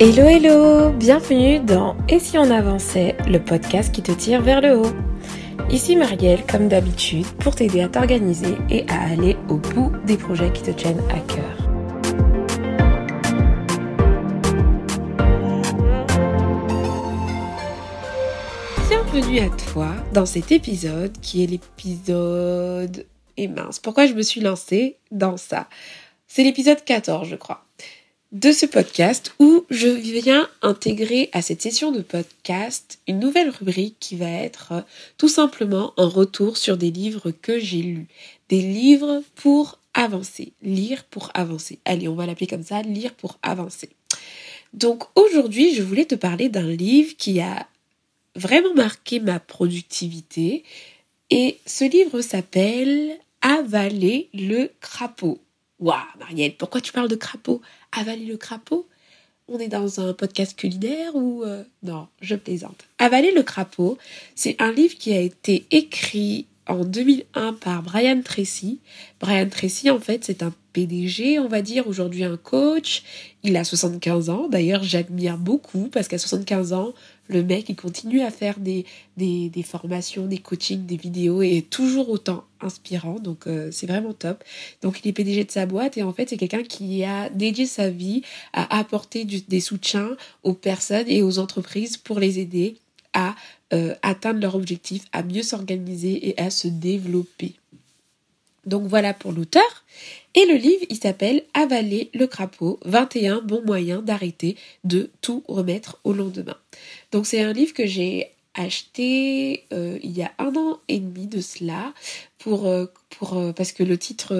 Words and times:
Hello 0.00 0.28
hello, 0.28 0.92
bienvenue 0.92 1.58
dans 1.58 1.96
Et 2.08 2.20
si 2.20 2.38
on 2.38 2.52
avançait, 2.52 3.16
le 3.26 3.42
podcast 3.42 3.92
qui 3.92 4.00
te 4.00 4.12
tire 4.12 4.40
vers 4.42 4.60
le 4.60 4.78
haut. 4.78 4.92
Ici 5.70 5.96
Marielle, 5.96 6.46
comme 6.46 6.68
d'habitude, 6.68 7.26
pour 7.40 7.56
t'aider 7.56 7.80
à 7.80 7.88
t'organiser 7.88 8.54
et 8.70 8.88
à 8.88 9.10
aller 9.10 9.36
au 9.48 9.56
bout 9.56 9.90
des 10.06 10.16
projets 10.16 10.52
qui 10.52 10.62
te 10.62 10.70
tiennent 10.70 11.02
à 11.10 11.18
cœur. 11.18 11.68
Bienvenue 18.88 19.40
à 19.40 19.48
toi 19.72 19.88
dans 20.12 20.26
cet 20.26 20.52
épisode 20.52 21.18
qui 21.20 21.42
est 21.42 21.48
l'épisode... 21.48 23.04
Et 23.36 23.48
mince, 23.48 23.80
pourquoi 23.80 24.06
je 24.06 24.14
me 24.14 24.22
suis 24.22 24.40
lancée 24.40 24.96
dans 25.10 25.36
ça? 25.36 25.68
C'est 26.28 26.44
l'épisode 26.44 26.84
14 26.84 27.26
je 27.26 27.34
crois 27.34 27.67
de 28.32 28.52
ce 28.52 28.66
podcast 28.66 29.34
où 29.38 29.64
je 29.70 29.88
viens 29.88 30.48
intégrer 30.60 31.30
à 31.32 31.40
cette 31.40 31.62
session 31.62 31.92
de 31.92 32.02
podcast 32.02 32.98
une 33.08 33.20
nouvelle 33.20 33.48
rubrique 33.48 33.96
qui 34.00 34.16
va 34.16 34.28
être 34.28 34.72
euh, 34.72 34.80
tout 35.16 35.28
simplement 35.28 35.94
un 35.96 36.06
retour 36.06 36.58
sur 36.58 36.76
des 36.76 36.90
livres 36.90 37.30
que 37.30 37.58
j'ai 37.58 37.80
lus. 37.80 38.06
Des 38.50 38.60
livres 38.60 39.22
pour 39.34 39.78
avancer. 39.94 40.52
Lire 40.62 41.04
pour 41.04 41.30
avancer. 41.32 41.78
Allez, 41.86 42.06
on 42.06 42.14
va 42.14 42.26
l'appeler 42.26 42.46
comme 42.46 42.62
ça, 42.62 42.82
lire 42.82 43.14
pour 43.14 43.38
avancer. 43.42 43.88
Donc 44.74 45.04
aujourd'hui, 45.14 45.74
je 45.74 45.82
voulais 45.82 46.04
te 46.04 46.14
parler 46.14 46.50
d'un 46.50 46.70
livre 46.70 47.16
qui 47.16 47.40
a 47.40 47.66
vraiment 48.36 48.74
marqué 48.74 49.20
ma 49.20 49.40
productivité. 49.40 50.64
Et 51.30 51.58
ce 51.64 51.84
livre 51.84 52.20
s'appelle 52.20 53.16
Avaler 53.40 54.28
le 54.34 54.70
crapaud. 54.80 55.38
Waouh, 55.80 55.98
Mariette, 56.18 56.58
pourquoi 56.58 56.80
tu 56.80 56.92
parles 56.92 57.08
de 57.08 57.14
crapaud? 57.14 57.60
Avaler 57.92 58.24
le 58.24 58.36
crapaud? 58.36 58.88
On 59.46 59.58
est 59.58 59.68
dans 59.68 60.00
un 60.00 60.12
podcast 60.12 60.58
culinaire 60.58 61.14
ou... 61.14 61.44
Euh, 61.44 61.62
non, 61.82 62.08
je 62.20 62.34
plaisante. 62.34 62.84
Avaler 62.98 63.32
le 63.32 63.42
crapaud, 63.42 63.96
c'est 64.34 64.56
un 64.58 64.72
livre 64.72 64.96
qui 64.96 65.12
a 65.12 65.20
été 65.20 65.66
écrit 65.70 66.46
en 66.66 66.84
2001 66.84 67.54
par 67.54 67.82
Brian 67.82 68.20
Tracy. 68.22 68.80
Brian 69.20 69.48
Tracy, 69.48 69.88
en 69.88 70.00
fait, 70.00 70.24
c'est 70.24 70.42
un 70.42 70.52
PDG, 70.74 71.38
on 71.38 71.48
va 71.48 71.62
dire, 71.62 71.88
aujourd'hui 71.88 72.24
un 72.24 72.36
coach. 72.36 73.02
Il 73.42 73.56
a 73.56 73.64
75 73.64 74.28
ans. 74.30 74.48
D'ailleurs, 74.48 74.82
j'admire 74.82 75.38
beaucoup 75.38 75.88
parce 75.90 76.08
qu'à 76.08 76.18
75 76.18 76.72
ans, 76.74 76.92
le 77.28 77.42
mec, 77.44 77.68
il 77.68 77.76
continue 77.76 78.22
à 78.22 78.30
faire 78.30 78.58
des, 78.58 78.86
des, 79.16 79.62
formations, 79.62 80.26
des 80.26 80.38
coachings, 80.38 80.86
des 80.86 80.96
vidéos 80.96 81.42
et 81.42 81.58
est 81.58 81.70
toujours 81.70 82.08
autant 82.08 82.44
inspirant. 82.60 83.18
Donc, 83.18 83.46
euh, 83.46 83.68
c'est 83.70 83.86
vraiment 83.86 84.14
top. 84.14 84.42
Donc, 84.82 85.00
il 85.04 85.08
est 85.08 85.12
PDG 85.12 85.44
de 85.44 85.50
sa 85.50 85.66
boîte 85.66 85.98
et 85.98 86.02
en 86.02 86.12
fait, 86.12 86.30
c'est 86.30 86.38
quelqu'un 86.38 86.62
qui 86.62 87.04
a 87.04 87.28
dédié 87.28 87.66
sa 87.66 87.90
vie 87.90 88.22
à 88.52 88.78
apporter 88.78 89.24
des 89.24 89.60
soutiens 89.60 90.16
aux 90.42 90.54
personnes 90.54 91.08
et 91.08 91.22
aux 91.22 91.38
entreprises 91.38 91.98
pour 91.98 92.18
les 92.18 92.38
aider 92.38 92.76
à 93.12 93.34
euh, 93.74 93.94
atteindre 94.02 94.40
leur 94.40 94.54
objectif, 94.54 95.04
à 95.12 95.22
mieux 95.22 95.42
s'organiser 95.42 96.28
et 96.30 96.40
à 96.40 96.50
se 96.50 96.68
développer. 96.68 97.54
Donc 98.68 98.86
voilà 98.86 99.14
pour 99.14 99.32
l'auteur. 99.32 99.84
Et 100.34 100.46
le 100.46 100.54
livre, 100.54 100.84
il 100.90 100.96
s'appelle 100.96 101.42
Avaler 101.54 102.10
le 102.14 102.26
crapaud, 102.26 102.78
21 102.84 103.40
bons 103.40 103.62
moyens 103.62 104.04
d'arrêter 104.04 104.56
de 104.84 105.10
tout 105.20 105.42
remettre 105.48 105.98
au 106.04 106.12
lendemain. 106.12 106.56
Donc 107.10 107.26
c'est 107.26 107.40
un 107.40 107.52
livre 107.52 107.74
que 107.74 107.86
j'ai 107.86 108.30
acheté 108.54 109.64
euh, 109.72 109.98
il 110.02 110.16
y 110.16 110.22
a 110.22 110.32
un 110.38 110.54
an 110.56 110.80
et 110.88 110.98
demi 110.98 111.26
de 111.26 111.40
cela 111.40 111.92
pour, 112.38 112.66
euh, 112.66 112.86
pour 113.10 113.40
parce 113.54 113.72
que 113.72 113.84
le 113.84 113.96
titre 113.96 114.34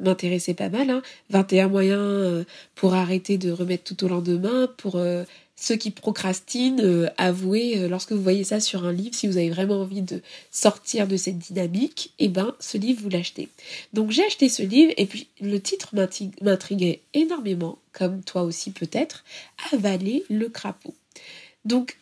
m'intéressait 0.00 0.54
pas 0.54 0.68
mal 0.68 1.02
21 1.30 1.64
hein. 1.64 1.68
moyens 1.68 2.44
pour 2.74 2.94
arrêter 2.94 3.36
de 3.36 3.50
remettre 3.50 3.84
tout 3.84 4.04
au 4.04 4.08
lendemain 4.08 4.68
pour 4.76 5.00
ceux 5.60 5.74
qui 5.74 5.90
procrastinent, 5.90 6.80
euh, 6.80 7.08
avouez, 7.16 7.78
euh, 7.78 7.88
lorsque 7.88 8.12
vous 8.12 8.22
voyez 8.22 8.44
ça 8.44 8.60
sur 8.60 8.84
un 8.84 8.92
livre, 8.92 9.14
si 9.14 9.26
vous 9.26 9.38
avez 9.38 9.50
vraiment 9.50 9.80
envie 9.80 10.02
de 10.02 10.22
sortir 10.52 11.08
de 11.08 11.16
cette 11.16 11.38
dynamique, 11.38 12.12
eh 12.20 12.28
ben, 12.28 12.54
ce 12.60 12.78
livre, 12.78 13.02
vous 13.02 13.08
l'achetez. 13.08 13.48
Donc, 13.92 14.12
j'ai 14.12 14.24
acheté 14.24 14.48
ce 14.48 14.62
livre 14.62 14.92
et 14.96 15.06
puis 15.06 15.26
le 15.40 15.58
titre 15.60 15.94
m'intriguait 16.42 17.00
énormément, 17.12 17.78
comme 17.92 18.22
toi 18.22 18.42
aussi 18.42 18.70
peut-être, 18.70 19.24
Avaler 19.72 20.24
le 20.30 20.48
crapaud. 20.48 20.94
Donc, 21.64 21.98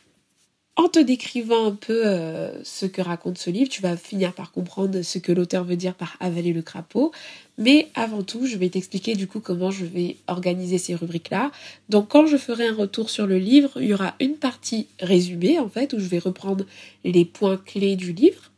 en 0.77 0.89
te 0.89 0.99
décrivant 0.99 1.67
un 1.67 1.73
peu 1.73 2.03
euh, 2.05 2.63
ce 2.63 2.85
que 2.85 3.01
raconte 3.01 3.39
ce 3.39 3.49
livre, 3.49 3.71
tu 3.71 3.81
vas 3.81 3.97
finir 3.97 4.35
par 4.35 4.53
comprendre 4.53 5.01
ce 5.01 5.19
que 5.19 5.33
l'auteur 5.33 5.65
veut 5.65 5.77
dire 5.77 5.95
par 5.95 6.17
avaler 6.21 6.53
le 6.53 6.61
crapaud. 6.61 7.13
Mais 7.57 7.89
avant 7.95 8.23
tout, 8.23 8.47
je 8.47 8.59
vais 8.59 8.69
t'expliquer 8.69 9.15
du 9.15 9.27
coup 9.27 9.41
comment 9.41 9.71
je 9.71 9.87
vais 9.87 10.17
organiser 10.27 10.77
ces 10.77 10.95
rubriques-là. 10.95 11.51
Donc 11.89 12.09
quand 12.09 12.27
je 12.27 12.37
ferai 12.37 12.69
un 12.69 12.75
retour 12.75 13.09
sur 13.09 13.27
le 13.27 13.39
livre, 13.39 13.81
il 13.81 13.89
y 13.89 13.95
aura 13.95 14.15
une 14.21 14.37
partie 14.37 14.87
résumée 15.01 15.59
en 15.59 15.69
fait, 15.69 15.95
où 15.95 15.99
je 15.99 16.07
vais 16.07 16.19
reprendre 16.19 16.67
les 17.05 17.25
points 17.25 17.57
clés 17.57 17.97
du 17.97 18.13
livre 18.13 18.51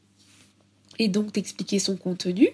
et 0.99 1.09
donc 1.09 1.33
t'expliquer 1.33 1.79
son 1.79 1.97
contenu. 1.97 2.49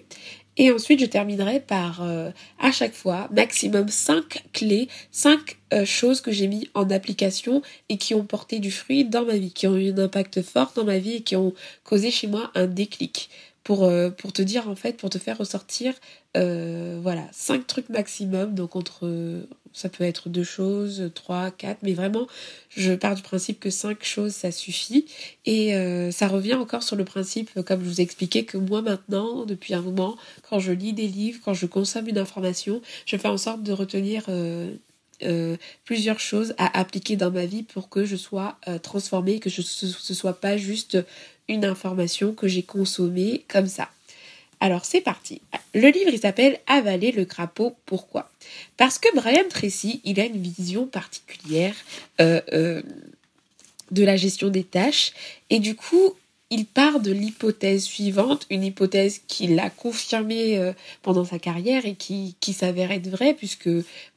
Et 0.57 0.71
ensuite, 0.71 1.01
je 1.01 1.05
terminerai 1.05 1.59
par, 1.59 2.01
euh, 2.01 2.31
à 2.59 2.71
chaque 2.71 2.93
fois, 2.93 3.27
maximum 3.31 3.89
5 3.89 4.43
clés, 4.53 4.87
5 5.11 5.57
euh, 5.73 5.85
choses 5.85 6.21
que 6.21 6.31
j'ai 6.31 6.47
mis 6.47 6.69
en 6.73 6.89
application 6.91 7.61
et 7.89 7.97
qui 7.97 8.13
ont 8.13 8.23
porté 8.23 8.59
du 8.59 8.71
fruit 8.71 9.03
dans 9.03 9.25
ma 9.25 9.35
vie, 9.35 9.51
qui 9.51 9.67
ont 9.67 9.75
eu 9.75 9.91
un 9.91 9.97
impact 9.97 10.41
fort 10.41 10.71
dans 10.75 10.85
ma 10.85 10.97
vie 10.97 11.15
et 11.15 11.21
qui 11.21 11.35
ont 11.35 11.53
causé 11.83 12.09
chez 12.09 12.27
moi 12.27 12.51
un 12.55 12.67
déclic. 12.67 13.29
Pour, 13.65 13.83
euh, 13.83 14.09
pour 14.09 14.31
te 14.31 14.41
dire, 14.41 14.69
en 14.69 14.75
fait, 14.75 14.95
pour 14.95 15.09
te 15.09 15.17
faire 15.17 15.37
ressortir, 15.37 15.93
voilà, 16.33 17.27
5 17.33 17.67
trucs 17.67 17.89
maximum, 17.89 18.55
donc 18.55 18.77
entre, 18.77 19.07
ça 19.75 19.89
peut 19.89 20.05
être 20.05 20.29
deux 20.29 20.43
choses, 20.43 21.11
trois, 21.13 21.51
quatre, 21.51 21.79
mais 21.83 21.93
vraiment, 21.93 22.27
je 22.69 22.93
pars 22.93 23.13
du 23.13 23.21
principe 23.21 23.59
que 23.59 23.69
cinq 23.69 24.03
choses, 24.03 24.31
ça 24.31 24.51
suffit. 24.51 25.05
Et 25.45 25.75
euh, 25.75 26.11
ça 26.11 26.27
revient 26.27 26.53
encore 26.53 26.81
sur 26.81 26.95
le 26.95 27.03
principe, 27.03 27.61
comme 27.61 27.83
je 27.83 27.89
vous 27.89 27.99
ai 27.99 28.03
expliqué, 28.03 28.45
que 28.45 28.57
moi 28.57 28.81
maintenant, 28.81 29.45
depuis 29.45 29.73
un 29.73 29.81
moment, 29.81 30.17
quand 30.49 30.59
je 30.59 30.71
lis 30.71 30.93
des 30.93 31.07
livres, 31.07 31.41
quand 31.43 31.53
je 31.53 31.65
consomme 31.65 32.07
une 32.07 32.17
information, 32.17 32.81
je 33.05 33.17
fais 33.17 33.27
en 33.27 33.37
sorte 33.37 33.63
de 33.63 33.73
retenir 33.73 34.23
euh, 34.29 34.73
euh, 35.23 35.57
plusieurs 35.83 36.21
choses 36.21 36.55
à 36.57 36.79
appliquer 36.79 37.17
dans 37.17 37.31
ma 37.31 37.45
vie 37.45 37.63
pour 37.63 37.89
que 37.89 38.05
je 38.05 38.15
sois 38.15 38.57
transformée, 38.81 39.39
que 39.39 39.49
ce 39.49 39.61
ne 39.85 40.15
soit 40.15 40.39
pas 40.39 40.55
juste 40.55 40.97
une 41.47 41.65
information 41.65 42.33
que 42.33 42.47
j'ai 42.47 42.63
consommée 42.63 43.43
comme 43.47 43.67
ça. 43.67 43.89
Alors 44.59 44.85
c'est 44.85 45.01
parti. 45.01 45.41
Le 45.73 45.89
livre 45.89 46.09
il 46.11 46.19
s'appelle 46.19 46.59
Avaler 46.67 47.11
le 47.11 47.25
crapaud. 47.25 47.75
Pourquoi? 47.85 48.31
Parce 48.77 48.99
que 48.99 49.13
Brian 49.15 49.47
Tracy 49.49 50.01
il 50.03 50.19
a 50.19 50.25
une 50.25 50.41
vision 50.41 50.87
particulière 50.87 51.75
euh, 52.21 52.41
euh, 52.53 52.81
de 53.91 54.03
la 54.03 54.15
gestion 54.15 54.49
des 54.49 54.63
tâches 54.63 55.13
et 55.49 55.59
du 55.59 55.75
coup 55.75 56.15
il 56.51 56.65
part 56.65 56.99
de 56.99 57.11
l'hypothèse 57.11 57.83
suivante, 57.83 58.45
une 58.51 58.63
hypothèse 58.63 59.21
qu'il 59.27 59.59
a 59.59 59.71
confirmée 59.71 60.59
euh, 60.59 60.73
pendant 61.01 61.25
sa 61.25 61.39
carrière 61.39 61.87
et 61.87 61.95
qui, 61.95 62.35
s'avère 62.53 62.91
être 62.91 63.09
vraie, 63.09 63.33
puisque 63.33 63.67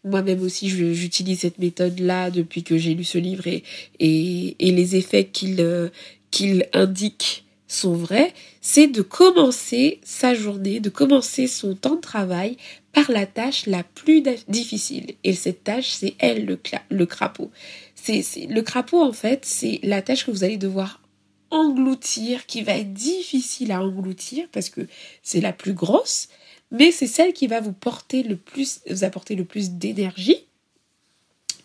moi-même 0.05 0.43
aussi 0.43 0.69
j'utilise 0.69 1.41
cette 1.41 1.59
méthode-là 1.59 2.31
depuis 2.31 2.63
que 2.63 2.77
j'ai 2.77 2.95
lu 2.95 3.05
ce 3.05 3.17
livre 3.17 3.45
et 3.47 4.57
les 4.61 4.97
effets 4.97 5.25
qu'il 5.25 5.91
qu'il 6.31 6.69
indique 6.73 7.45
sont 7.69 7.95
vrais, 7.95 8.33
c'est 8.63 8.87
de 8.87 9.03
commencer 9.03 10.01
sa 10.03 10.35
journée, 10.35 10.81
de 10.81 10.89
commencer 10.89 11.47
son 11.47 11.75
temps 11.75 11.97
de 11.97 12.01
travail 12.01 12.57
par 12.93 13.11
la 13.11 13.27
tâche 13.27 13.67
la 13.67 13.83
plus 13.83 14.23
difficile. 14.49 15.15
Et 15.23 15.35
cette 15.35 15.65
tâche, 15.65 15.91
c'est 15.91 16.15
elle, 16.19 16.47
le, 16.47 16.59
le 16.91 17.07
crapaud. 17.07 17.51
C'est, 17.95 18.25
le 18.49 18.63
crapaud, 18.63 19.03
en 19.03 19.13
fait, 19.13 19.45
c'est 19.45 19.81
la 19.83 20.01
tâche 20.01 20.25
que 20.25 20.31
vous 20.31 20.45
allez 20.45 20.57
devoir 20.57 21.03
engloutir, 21.51 22.47
qui 22.47 22.63
va 22.63 22.77
être 22.77 22.93
difficile 22.93 23.73
à 23.73 23.83
engloutir 23.83 24.47
parce 24.53 24.71
que 24.71 24.87
c'est 25.23 25.41
la 25.41 25.53
plus 25.53 25.73
grosse, 25.73 26.29
mais 26.71 26.91
c'est 26.91 27.07
celle 27.07 27.33
qui 27.33 27.47
va 27.47 27.61
vous 27.61 27.73
porter 27.73 28.23
le 28.23 28.37
plus, 28.37 28.81
vous 28.89 29.05
apporter 29.05 29.35
le 29.35 29.45
plus 29.45 29.73
d'énergie 29.73 30.48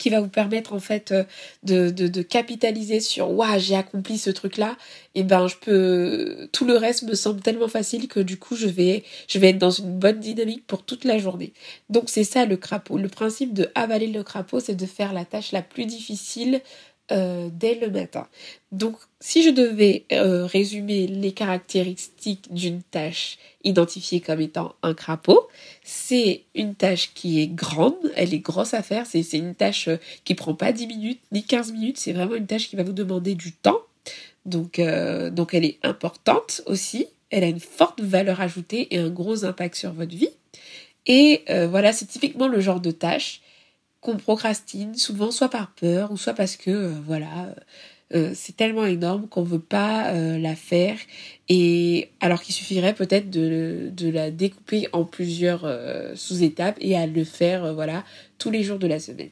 qui 0.03 0.09
va 0.09 0.19
vous 0.19 0.27
permettre 0.27 0.73
en 0.73 0.79
fait 0.79 1.13
euh, 1.13 1.23
de, 1.63 1.89
de, 1.89 2.21
capitaliser 2.21 2.99
sur 2.99 3.31
waouh 3.31 3.57
j'ai 3.57 3.75
accompli 3.75 4.17
ce 4.17 4.29
truc 4.29 4.57
là 4.57 4.75
et 5.15 5.23
ben 5.23 5.47
je 5.47 5.55
peux 5.55 6.49
tout 6.51 6.65
le 6.65 6.75
reste 6.75 7.03
me 7.03 7.15
semble 7.15 7.39
tellement 7.39 7.69
facile 7.69 8.09
que 8.09 8.19
du 8.19 8.37
coup 8.37 8.57
je 8.57 8.67
vais 8.67 9.05
je 9.29 9.39
vais 9.39 9.51
être 9.51 9.59
dans 9.59 9.71
une 9.71 9.97
bonne 9.97 10.19
dynamique 10.19 10.67
pour 10.67 10.83
toute 10.83 11.05
la 11.05 11.19
journée. 11.19 11.53
Donc 11.89 12.09
c'est 12.09 12.25
ça 12.25 12.45
le 12.45 12.57
crapaud. 12.57 12.97
Le 12.97 13.07
principe 13.07 13.53
de 13.53 13.69
avaler 13.75 14.07
le 14.07 14.23
crapaud 14.23 14.59
c'est 14.59 14.75
de 14.75 14.85
faire 14.85 15.13
la 15.13 15.23
tâche 15.23 15.53
la 15.53 15.61
plus 15.61 15.85
difficile 15.85 16.59
euh, 17.11 17.49
dès 17.51 17.75
le 17.75 17.91
matin. 17.91 18.29
Donc, 18.71 18.95
si 19.19 19.43
je 19.43 19.49
devais 19.49 20.05
euh, 20.13 20.45
résumer 20.45 21.05
les 21.05 21.33
caractéristiques 21.33 22.53
d'une 22.53 22.81
tâche 22.81 23.39
identifiée 23.65 24.21
comme 24.21 24.39
étant 24.39 24.75
un 24.83 24.93
crapaud, 24.93 25.49
c'est 25.83 26.43
une 26.55 26.75
tâche 26.75 27.13
qui 27.13 27.41
est 27.41 27.47
grande, 27.47 27.97
elle 28.15 28.33
est 28.33 28.39
grosse 28.39 28.73
à 28.73 28.81
faire, 28.81 29.05
c'est 29.05 29.19
une 29.33 29.53
tâche 29.53 29.89
euh, 29.89 29.97
qui 30.23 30.33
prend 30.33 30.53
pas 30.53 30.71
10 30.71 30.87
minutes 30.87 31.19
ni 31.33 31.43
15 31.43 31.73
minutes, 31.73 31.97
c'est 31.97 32.13
vraiment 32.13 32.35
une 32.35 32.47
tâche 32.47 32.69
qui 32.69 32.77
va 32.77 32.83
vous 32.83 32.93
demander 32.93 33.35
du 33.35 33.51
temps. 33.51 33.81
Donc, 34.45 34.79
donc 35.31 35.53
elle 35.53 35.65
est 35.65 35.79
importante 35.83 36.61
aussi, 36.65 37.07
elle 37.29 37.43
a 37.43 37.47
une 37.47 37.59
forte 37.59 37.99
valeur 38.01 38.39
ajoutée 38.39 38.93
et 38.93 38.97
un 38.97 39.09
gros 39.09 39.43
impact 39.45 39.75
sur 39.75 39.91
votre 39.93 40.15
vie. 40.15 40.31
Et 41.05 41.43
voilà, 41.47 41.93
c'est 41.93 42.07
typiquement 42.07 42.49
le 42.49 42.59
genre 42.59 42.81
de 42.81 42.91
tâche 42.91 43.41
qu'on 44.03 44.17
procrastine, 44.17 44.95
souvent 44.95 45.31
soit 45.31 45.49
par 45.49 45.71
peur 45.71 46.11
ou 46.11 46.17
soit 46.17 46.33
parce 46.33 46.57
que, 46.57 46.91
voilà, 47.05 47.55
c'est 48.35 48.55
tellement 48.55 48.85
énorme 48.85 49.27
qu'on 49.27 49.41
veut 49.41 49.57
pas 49.57 50.13
la 50.13 50.55
faire 50.55 50.97
et 51.49 52.09
alors 52.19 52.43
qu'il 52.43 52.53
suffirait 52.53 52.93
peut-être 52.93 53.31
de, 53.31 53.89
de, 53.91 54.09
la 54.09 54.29
découper 54.29 54.87
en 54.93 55.03
plusieurs 55.03 55.67
sous-étapes 56.13 56.77
et 56.79 56.95
à 56.95 57.07
le 57.07 57.23
faire 57.23 57.73
voilà 57.73 58.03
tous 58.37 58.51
les 58.51 58.61
jours 58.61 58.77
de 58.77 58.85
la 58.85 58.99
semaine. 58.99 59.31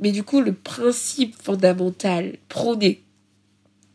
Mais 0.00 0.12
du 0.12 0.24
coup, 0.24 0.40
le 0.40 0.52
principe 0.52 1.36
fondamental 1.40 2.36
prôné 2.48 3.02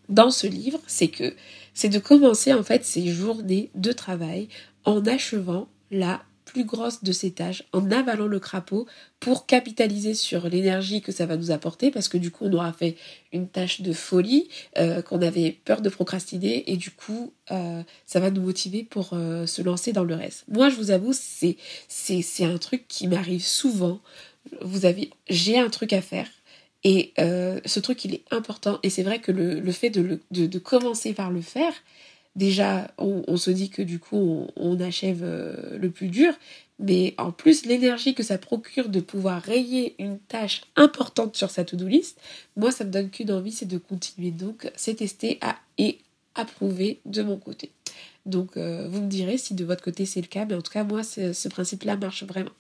dans 0.10 0.32
ce 0.32 0.48
livre, 0.48 0.80
c'est 0.88 1.08
que 1.08 1.34
c'est 1.74 1.90
de 1.90 2.00
commencer 2.00 2.54
en 2.54 2.64
fait 2.64 2.86
ses 2.86 3.08
journées 3.08 3.72
de 3.76 3.92
travail 3.92 4.48
en 4.86 5.06
achevant 5.06 5.68
la 5.92 6.22
plus 6.54 6.64
grosse 6.64 7.04
de 7.04 7.12
ses 7.12 7.32
tâches, 7.32 7.64
en 7.74 7.92
avalant 7.92 8.28
le 8.28 8.40
crapaud 8.40 8.86
pour 9.20 9.46
capitaliser 9.46 10.14
sur 10.14 10.48
l'énergie 10.48 11.02
que 11.02 11.12
ça 11.12 11.26
va 11.26 11.36
nous 11.36 11.52
apporter, 11.52 11.92
parce 11.92 12.08
que 12.08 12.18
du 12.18 12.30
coup 12.32 12.46
on 12.46 12.54
aura 12.54 12.72
fait 12.72 12.96
une 13.32 13.48
tâche 13.48 13.82
de 13.82 13.92
folie, 13.92 14.48
euh, 14.78 15.02
qu'on 15.02 15.22
avait 15.22 15.58
peur 15.66 15.82
de 15.82 15.90
procrastiner, 15.90 16.72
et 16.72 16.78
du 16.78 16.92
coup 16.92 17.34
euh, 17.52 17.82
ça 18.06 18.20
va 18.20 18.30
nous 18.30 18.42
motiver 18.42 18.84
pour 18.84 19.10
euh, 19.14 19.46
se 19.48 19.62
lancer 19.62 19.92
dans 19.92 20.04
le 20.04 20.16
reste. 20.16 20.46
Moi 20.48 20.70
je 20.70 20.76
vous 20.76 20.92
avoue, 20.92 21.14
c'est, 21.14 21.58
c'est, 21.88 22.46
un 22.46 22.58
truc 22.58 22.86
qui 22.88 23.08
m'arrive 23.08 23.44
souvent. 23.44 24.00
Vous 24.62 24.86
avez, 24.86 25.10
j'ai 25.30 25.58
un 25.58 25.70
truc 25.70 25.92
à 25.92 26.02
faire, 26.02 26.28
et 26.86 27.14
ce 27.18 27.80
truc, 27.80 28.04
il 28.04 28.14
est 28.14 28.24
important. 28.30 28.78
Et 28.84 28.90
c'est 28.90 29.04
vrai 29.04 29.20
que 29.20 29.32
le, 29.32 29.62
le 29.62 29.72
fait 29.72 29.90
de, 29.90 30.20
de, 30.32 30.60
commencer 30.60 31.14
par 31.14 31.32
le 31.32 31.40
faire, 31.40 31.72
déjà, 32.36 32.92
on, 32.98 33.38
se 33.38 33.52
dit 33.52 33.70
que 33.70 33.82
du 33.82 34.00
coup, 34.00 34.48
on, 34.56 34.80
achève 34.80 35.22
euh, 35.24 35.78
le 35.78 35.90
plus 35.90 36.08
dur. 36.08 36.34
Mais 36.80 37.14
en 37.18 37.32
plus, 37.32 37.66
l'énergie 37.66 38.16
que 38.16 38.24
ça 38.24 38.38
procure 38.38 38.90
de 38.90 39.00
pouvoir 39.00 39.42
rayer 39.42 39.96
une 40.00 40.20
tâche 40.20 40.64
importante 40.76 41.38
sur 41.38 41.50
sa 41.50 41.64
to-do 41.64 41.88
list, 41.88 42.20
moi, 42.56 42.72
ça 42.72 42.84
me 42.84 42.92
donne 42.92 43.10
qu'une 43.10 43.32
envie, 43.32 43.52
c'est 43.52 43.68
de 43.68 43.78
continuer. 43.78 44.32
Donc, 44.32 44.70
c'est 44.76 44.96
testé 44.96 45.40
et 45.78 46.00
approuvé 46.36 47.00
de 47.06 47.22
mon 47.22 47.38
côté. 47.38 47.72
Donc, 48.26 48.58
euh, 48.58 48.88
vous 48.90 49.02
me 49.02 49.08
direz 49.08 49.38
si 49.38 49.54
de 49.54 49.66
votre 49.66 49.84
côté 49.84 50.06
c'est 50.06 50.22
le 50.22 50.28
cas, 50.28 50.46
mais 50.46 50.56
en 50.56 50.62
tout 50.62 50.72
cas, 50.72 50.84
moi, 50.84 51.04
ce 51.04 51.48
principe-là 51.48 51.96
marche 51.96 52.24
vraiment. 52.24 52.52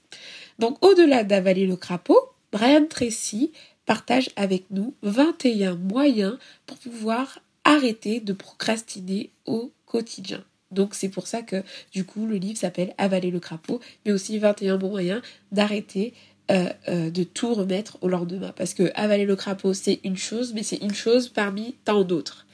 Donc, 0.59 0.83
au-delà 0.85 1.23
d'avaler 1.23 1.65
le 1.65 1.75
crapaud, 1.75 2.19
Brian 2.51 2.85
Tracy 2.85 3.51
partage 3.85 4.29
avec 4.35 4.65
nous 4.69 4.93
21 5.01 5.75
moyens 5.75 6.37
pour 6.65 6.77
pouvoir 6.77 7.39
arrêter 7.63 8.19
de 8.19 8.33
procrastiner 8.33 9.30
au 9.45 9.71
quotidien. 9.86 10.44
Donc 10.74 10.95
c'est 10.95 11.10
pour 11.10 11.27
ça 11.27 11.42
que 11.42 11.63
du 11.92 12.04
coup 12.04 12.25
le 12.25 12.36
livre 12.36 12.57
s'appelle 12.57 12.94
Avaler 12.98 13.31
le 13.31 13.39
crapaud, 13.39 13.80
mais 14.06 14.12
aussi 14.12 14.38
21 14.39 14.77
bons 14.77 14.89
moyens 14.89 15.21
d'arrêter 15.51 16.13
euh, 16.51 16.68
euh, 16.89 17.10
de 17.10 17.24
tout 17.24 17.54
remettre 17.54 17.98
au 18.01 18.10
lendemain. 18.10 18.54
Parce 18.56 18.74
que 18.74 18.92
avaler 18.95 19.25
le 19.25 19.36
crapaud 19.36 19.74
c'est 19.74 20.00
une 20.04 20.18
chose, 20.18 20.54
mais 20.54 20.63
c'est 20.63 20.77
une 20.77 20.94
chose 20.94 21.30
parmi 21.30 21.75
tant 21.86 22.04
d'autres. 22.04 22.45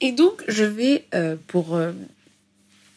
Et 0.00 0.12
donc 0.12 0.42
je 0.48 0.64
vais 0.64 1.04
euh, 1.14 1.36
pour, 1.48 1.78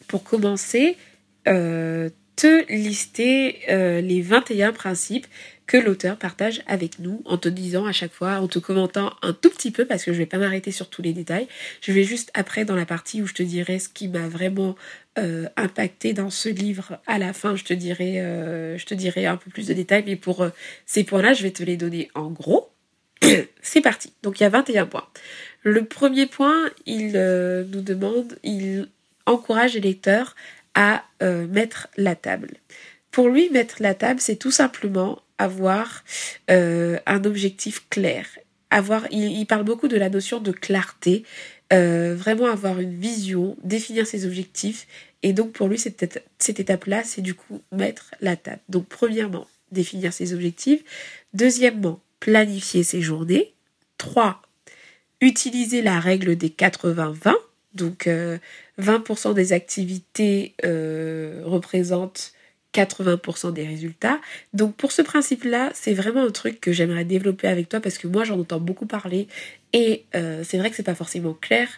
pour 0.06 0.24
commencer 0.24 0.96
te 1.44 2.72
lister 2.72 3.58
les 3.68 4.22
21 4.22 4.72
principes 4.72 5.26
que 5.68 5.76
l'auteur 5.76 6.16
partage 6.16 6.62
avec 6.66 6.98
nous 6.98 7.22
en 7.26 7.36
te 7.36 7.48
disant 7.48 7.84
à 7.84 7.92
chaque 7.92 8.12
fois, 8.12 8.40
en 8.40 8.48
te 8.48 8.58
commentant 8.58 9.12
un 9.20 9.34
tout 9.34 9.50
petit 9.50 9.70
peu, 9.70 9.84
parce 9.84 10.02
que 10.02 10.14
je 10.14 10.18
vais 10.18 10.26
pas 10.26 10.38
m'arrêter 10.38 10.72
sur 10.72 10.88
tous 10.88 11.02
les 11.02 11.12
détails. 11.12 11.46
Je 11.82 11.92
vais 11.92 12.04
juste 12.04 12.30
après 12.32 12.64
dans 12.64 12.74
la 12.74 12.86
partie 12.86 13.20
où 13.22 13.26
je 13.26 13.34
te 13.34 13.42
dirai 13.42 13.78
ce 13.78 13.90
qui 13.90 14.08
m'a 14.08 14.26
vraiment 14.26 14.76
euh, 15.18 15.46
impacté 15.56 16.14
dans 16.14 16.30
ce 16.30 16.48
livre. 16.48 16.98
À 17.06 17.18
la 17.18 17.34
fin, 17.34 17.54
je 17.54 17.64
te 17.64 17.74
dirai, 17.74 18.18
euh, 18.18 18.78
je 18.78 18.86
te 18.86 18.94
dirai 18.94 19.26
un 19.26 19.36
peu 19.36 19.50
plus 19.50 19.66
de 19.66 19.74
détails, 19.74 20.04
mais 20.06 20.16
pour 20.16 20.40
euh, 20.40 20.48
ces 20.86 21.04
points-là, 21.04 21.34
je 21.34 21.42
vais 21.42 21.50
te 21.50 21.62
les 21.62 21.76
donner 21.76 22.10
en 22.14 22.30
gros. 22.30 22.70
C'est 23.62 23.82
parti. 23.82 24.14
Donc 24.22 24.40
il 24.40 24.44
y 24.44 24.46
a 24.46 24.50
21 24.50 24.86
points. 24.86 25.06
Le 25.64 25.84
premier 25.84 26.24
point, 26.24 26.70
il 26.86 27.12
nous 27.12 27.82
demande, 27.82 28.38
il 28.42 28.88
encourage 29.26 29.74
les 29.74 29.80
lecteurs 29.80 30.34
à 30.74 31.04
mettre 31.20 31.88
la 31.96 32.14
table. 32.14 32.52
Pour 33.10 33.28
lui, 33.28 33.50
mettre 33.50 33.82
la 33.82 33.94
table, 33.94 34.20
c'est 34.20 34.36
tout 34.36 34.52
simplement 34.52 35.20
avoir 35.38 36.04
euh, 36.50 36.98
un 37.06 37.24
objectif 37.24 37.88
clair. 37.88 38.26
Avoir, 38.70 39.06
il, 39.10 39.46
parle 39.46 39.64
beaucoup 39.64 39.88
de 39.88 39.96
la 39.96 40.10
notion 40.10 40.40
de 40.40 40.52
clarté, 40.52 41.24
euh, 41.72 42.14
vraiment 42.14 42.46
avoir 42.46 42.80
une 42.80 42.94
vision, 42.94 43.56
définir 43.62 44.06
ses 44.06 44.26
objectifs. 44.26 44.86
Et 45.22 45.32
donc 45.32 45.52
pour 45.52 45.68
lui, 45.68 45.78
cette, 45.78 46.60
étape-là, 46.60 47.02
c'est 47.04 47.22
du 47.22 47.34
coup 47.34 47.62
mettre 47.72 48.14
la 48.20 48.36
table. 48.36 48.60
Donc 48.68 48.86
premièrement, 48.88 49.46
définir 49.72 50.12
ses 50.12 50.34
objectifs. 50.34 50.82
Deuxièmement, 51.32 52.00
planifier 52.20 52.82
ses 52.82 53.00
journées. 53.00 53.54
Trois, 53.96 54.42
utiliser 55.20 55.82
la 55.82 55.98
règle 55.98 56.36
des 56.36 56.50
80-20. 56.50 57.34
Donc 57.74 58.06
euh, 58.06 58.38
20% 58.80 59.34
des 59.34 59.52
activités 59.52 60.54
euh, 60.64 61.42
représentent 61.44 62.32
80% 62.78 63.52
des 63.52 63.66
résultats. 63.66 64.20
Donc 64.52 64.76
pour 64.76 64.92
ce 64.92 65.02
principe-là, 65.02 65.70
c'est 65.74 65.94
vraiment 65.94 66.24
un 66.24 66.30
truc 66.30 66.60
que 66.60 66.72
j'aimerais 66.72 67.04
développer 67.04 67.48
avec 67.48 67.68
toi 67.68 67.80
parce 67.80 67.98
que 67.98 68.06
moi 68.06 68.24
j'en 68.24 68.38
entends 68.38 68.60
beaucoup 68.60 68.86
parler 68.86 69.28
et 69.72 70.04
euh, 70.14 70.42
c'est 70.44 70.58
vrai 70.58 70.70
que 70.70 70.76
c'est 70.76 70.82
pas 70.82 70.94
forcément 70.94 71.34
clair 71.34 71.68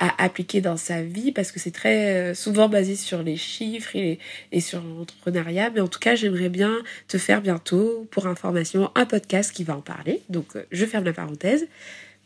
à 0.00 0.22
appliquer 0.22 0.60
dans 0.60 0.76
sa 0.76 1.02
vie 1.02 1.32
parce 1.32 1.50
que 1.50 1.58
c'est 1.58 1.72
très 1.72 2.14
euh, 2.14 2.34
souvent 2.34 2.68
basé 2.68 2.94
sur 2.94 3.22
les 3.22 3.36
chiffres 3.36 3.96
et, 3.96 4.18
et 4.52 4.60
sur 4.60 4.80
l'entrepreneuriat. 4.80 5.70
Mais 5.70 5.80
en 5.80 5.88
tout 5.88 5.98
cas, 5.98 6.14
j'aimerais 6.14 6.48
bien 6.48 6.78
te 7.08 7.18
faire 7.18 7.40
bientôt, 7.40 8.06
pour 8.10 8.26
information, 8.26 8.90
un 8.94 9.06
podcast 9.06 9.52
qui 9.52 9.64
va 9.64 9.76
en 9.76 9.80
parler. 9.80 10.22
Donc 10.28 10.56
euh, 10.56 10.64
je 10.70 10.86
ferme 10.86 11.04
la 11.04 11.12
parenthèse. 11.12 11.66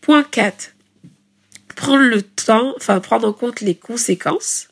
Point 0.00 0.24
4. 0.24 0.74
Prendre 1.76 2.04
le 2.04 2.22
temps, 2.22 2.74
enfin 2.76 3.00
prendre 3.00 3.26
en 3.26 3.32
compte 3.32 3.60
les 3.62 3.74
conséquences. 3.74 4.68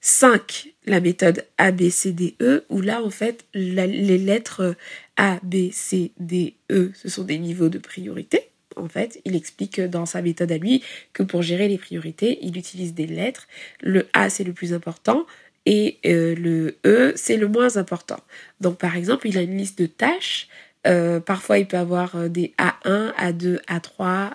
5 0.00 0.73
la 0.86 1.00
méthode 1.00 1.46
ABCDE, 1.58 2.64
où 2.68 2.80
là, 2.80 3.02
en 3.02 3.10
fait, 3.10 3.44
les 3.54 4.18
lettres 4.18 4.76
A, 5.16 5.40
B, 5.42 5.70
C, 5.72 6.12
D, 6.18 6.54
E, 6.70 6.92
ce 6.94 7.08
sont 7.08 7.24
des 7.24 7.38
niveaux 7.38 7.68
de 7.68 7.78
priorité. 7.78 8.50
En 8.76 8.88
fait, 8.88 9.20
il 9.24 9.36
explique 9.36 9.80
dans 9.80 10.06
sa 10.06 10.20
méthode 10.20 10.50
à 10.50 10.58
lui 10.58 10.82
que 11.12 11.22
pour 11.22 11.42
gérer 11.42 11.68
les 11.68 11.78
priorités, 11.78 12.38
il 12.42 12.58
utilise 12.58 12.94
des 12.94 13.06
lettres. 13.06 13.46
Le 13.80 14.08
A, 14.12 14.30
c'est 14.30 14.44
le 14.44 14.52
plus 14.52 14.72
important 14.72 15.26
et 15.66 15.98
euh, 16.06 16.34
le 16.34 16.76
E, 16.84 17.12
c'est 17.16 17.36
le 17.36 17.48
moins 17.48 17.76
important. 17.76 18.20
Donc, 18.60 18.78
par 18.78 18.96
exemple, 18.96 19.28
il 19.28 19.38
a 19.38 19.42
une 19.42 19.56
liste 19.56 19.78
de 19.78 19.86
tâches. 19.86 20.48
Euh, 20.86 21.20
parfois, 21.20 21.58
il 21.58 21.66
peut 21.66 21.78
avoir 21.78 22.16
euh, 22.16 22.28
des 22.28 22.54
A1, 22.58 23.14
A2, 23.14 23.60
A3, 23.64 24.32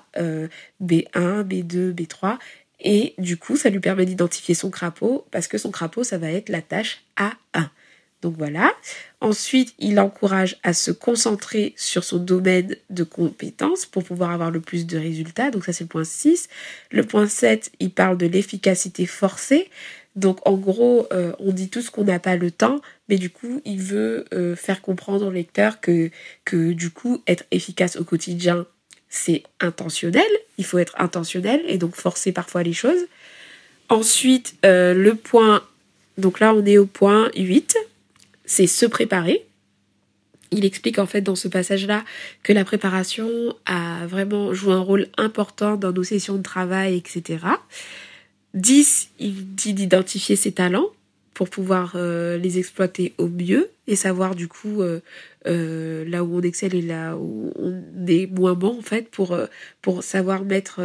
B1, 0.82 1.44
B2, 1.44 1.94
B3. 1.94 2.38
Et 2.82 3.14
du 3.18 3.38
coup, 3.38 3.58
ça 3.58 3.70
lui 3.70 3.80
permet 3.80 4.06
d'identifier 4.06 4.56
son 4.56 4.70
crapaud 4.70 5.26
parce 5.32 5.48
que 5.48 5.58
son 5.58 5.72
crapaud, 5.72 6.04
ça 6.04 6.18
va 6.18 6.32
être 6.32 6.50
la 6.50 6.62
tâche 6.62 7.04
A1. 7.18 7.70
Donc 8.22 8.36
voilà. 8.38 8.74
Ensuite, 9.22 9.74
il 9.80 10.00
encourage 10.00 10.58
à 10.64 10.74
se 10.74 10.92
concentrer 10.92 11.74
sur 11.78 12.04
son 12.04 12.18
domaine 12.18 12.76
de 12.90 13.04
compétences 13.04 13.86
pour 13.86 14.04
pouvoir 14.04 14.32
avoir 14.32 14.52
le 14.52 14.60
plus 14.60 14.86
de 14.86 14.98
résultats. 14.98 15.52
Donc 15.52 15.66
ça, 15.66 15.74
c'est 15.74 15.86
le 15.86 15.90
point 15.90 16.04
6. 16.04 16.50
Le 16.92 17.04
point 17.04 17.28
7, 17.28 17.72
il 17.80 17.92
parle 17.92 18.18
de 18.18 18.26
l'efficacité 18.26 19.06
forcée. 19.06 19.70
Donc 20.16 20.46
en 20.46 20.58
gros, 20.58 21.08
euh, 21.14 21.32
on 21.40 21.54
dit 21.54 21.70
tous 21.70 21.90
qu'on 21.90 22.04
n'a 22.04 22.20
pas 22.20 22.36
le 22.36 22.52
temps, 22.52 22.82
mais 23.08 23.16
du 23.16 23.30
coup, 23.30 23.62
il 23.64 23.80
veut 23.80 24.26
euh, 24.34 24.56
faire 24.56 24.82
comprendre 24.82 25.28
au 25.28 25.32
lecteur 25.32 25.80
que 25.80 26.12
du 26.52 26.90
coup, 26.90 27.22
être 27.26 27.46
efficace 27.52 27.96
au 27.96 28.04
quotidien, 28.04 28.66
c'est 29.10 29.44
intentionnel, 29.60 30.28
il 30.58 30.66
faut 30.66 30.78
être 30.78 30.94
intentionnel 31.00 31.62
et 31.68 31.78
donc 31.78 31.96
forcer 31.96 32.32
parfois 32.32 32.64
les 32.64 32.74
choses. 32.74 33.08
Ensuite, 33.90 34.56
euh, 34.66 34.94
le 34.94 35.16
point, 35.16 35.64
donc 36.18 36.40
là 36.40 36.54
on 36.54 36.64
est 36.66 36.78
au 36.78 36.86
point 36.86 37.32
8, 37.36 37.76
c'est 38.46 38.68
se 38.68 38.86
préparer. 38.86 39.46
Il 40.52 40.66
explique 40.66 41.00
en 41.00 41.06
fait 41.06 41.22
dans 41.22 41.36
ce 41.36 41.48
passage-là 41.48 42.04
que 42.44 42.54
la 42.54 42.66
préparation 42.66 43.56
a 43.66 44.06
vraiment 44.08 44.54
joué 44.54 44.74
un 44.74 44.80
rôle 44.80 45.08
important 45.18 45.76
dans 45.76 45.92
nos 45.92 46.04
sessions 46.04 46.36
de 46.36 46.44
travail, 46.44 46.96
etc. 46.96 47.46
10, 48.56 49.10
il 49.20 49.56
dit 49.56 49.74
d'identifier 49.74 50.36
ses 50.36 50.52
talents 50.52 50.90
pour 51.40 51.50
pouvoir 51.50 51.94
euh, 51.96 52.38
les 52.38 52.60
exploiter 52.60 53.14
au 53.18 53.30
mieux 53.30 53.70
et 53.88 53.96
savoir 53.96 54.36
du 54.36 54.50
coup 54.50 54.82
euh, 54.82 55.00
euh, 55.48 56.04
là 56.04 56.26
où 56.26 56.38
on 56.38 56.42
excelle 56.42 56.76
et 56.76 56.82
là 56.82 57.16
où 57.16 57.54
on 57.56 57.82
est 58.08 58.28
moins 58.28 58.56
bon 58.56 58.78
en 58.78 58.82
fait 58.82 59.10
pour 59.10 59.38
pour 59.82 60.04
savoir 60.04 60.44
mettre 60.44 60.82